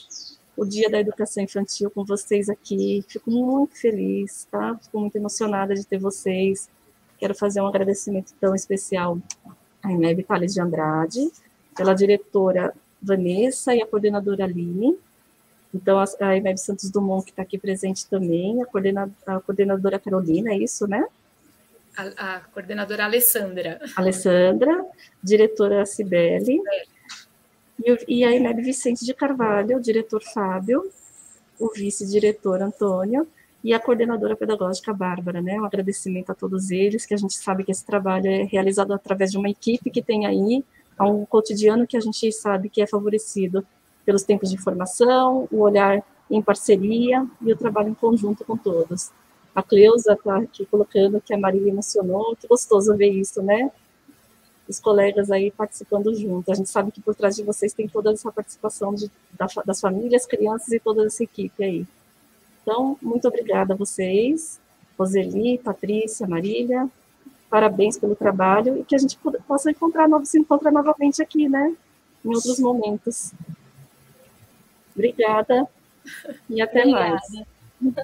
[0.55, 3.03] o Dia da Educação Infantil com vocês aqui.
[3.07, 4.77] Fico muito feliz, tá?
[4.81, 6.69] Fico muito emocionada de ter vocês.
[7.17, 9.17] Quero fazer um agradecimento tão especial
[9.81, 11.31] à IMEB Thales de Andrade,
[11.75, 14.97] pela diretora Vanessa e a coordenadora Aline.
[15.73, 20.51] Então, a, IMEB Santos Dumont, que está aqui presente também, a, coordena, a coordenadora Carolina,
[20.51, 21.05] é isso, né?
[21.97, 23.79] A, a coordenadora Alessandra.
[23.95, 24.85] Alessandra,
[25.21, 26.61] diretora Cibele,
[28.07, 30.89] e a IMEB Vicente de Carvalho, o diretor Fábio,
[31.59, 33.28] o vice-diretor Antônio,
[33.63, 35.59] e a coordenadora pedagógica Bárbara, né?
[35.59, 39.32] Um agradecimento a todos eles, que a gente sabe que esse trabalho é realizado através
[39.32, 40.63] de uma equipe que tem aí
[40.99, 43.65] um cotidiano que a gente sabe que é favorecido
[44.05, 49.11] pelos tempos de formação, o olhar em parceria e o trabalho em conjunto com todos.
[49.55, 53.71] A Cleusa está aqui colocando que a Marília emocionou, que gostoso ver isso, né?
[54.68, 56.51] Os colegas aí participando junto.
[56.51, 59.11] A gente sabe que por trás de vocês tem toda essa participação de,
[59.66, 61.86] das famílias, crianças e toda essa equipe aí.
[62.61, 64.59] Então, muito obrigada a vocês,
[64.97, 66.89] Roseli, Patrícia, Marília,
[67.49, 71.76] parabéns pelo trabalho e que a gente possa encontrar, se encontrar novamente aqui, né?
[72.24, 73.34] Em outros momentos.
[74.95, 75.68] Obrigada
[76.49, 77.09] e até Obrigada.
[77.09, 78.03] mais.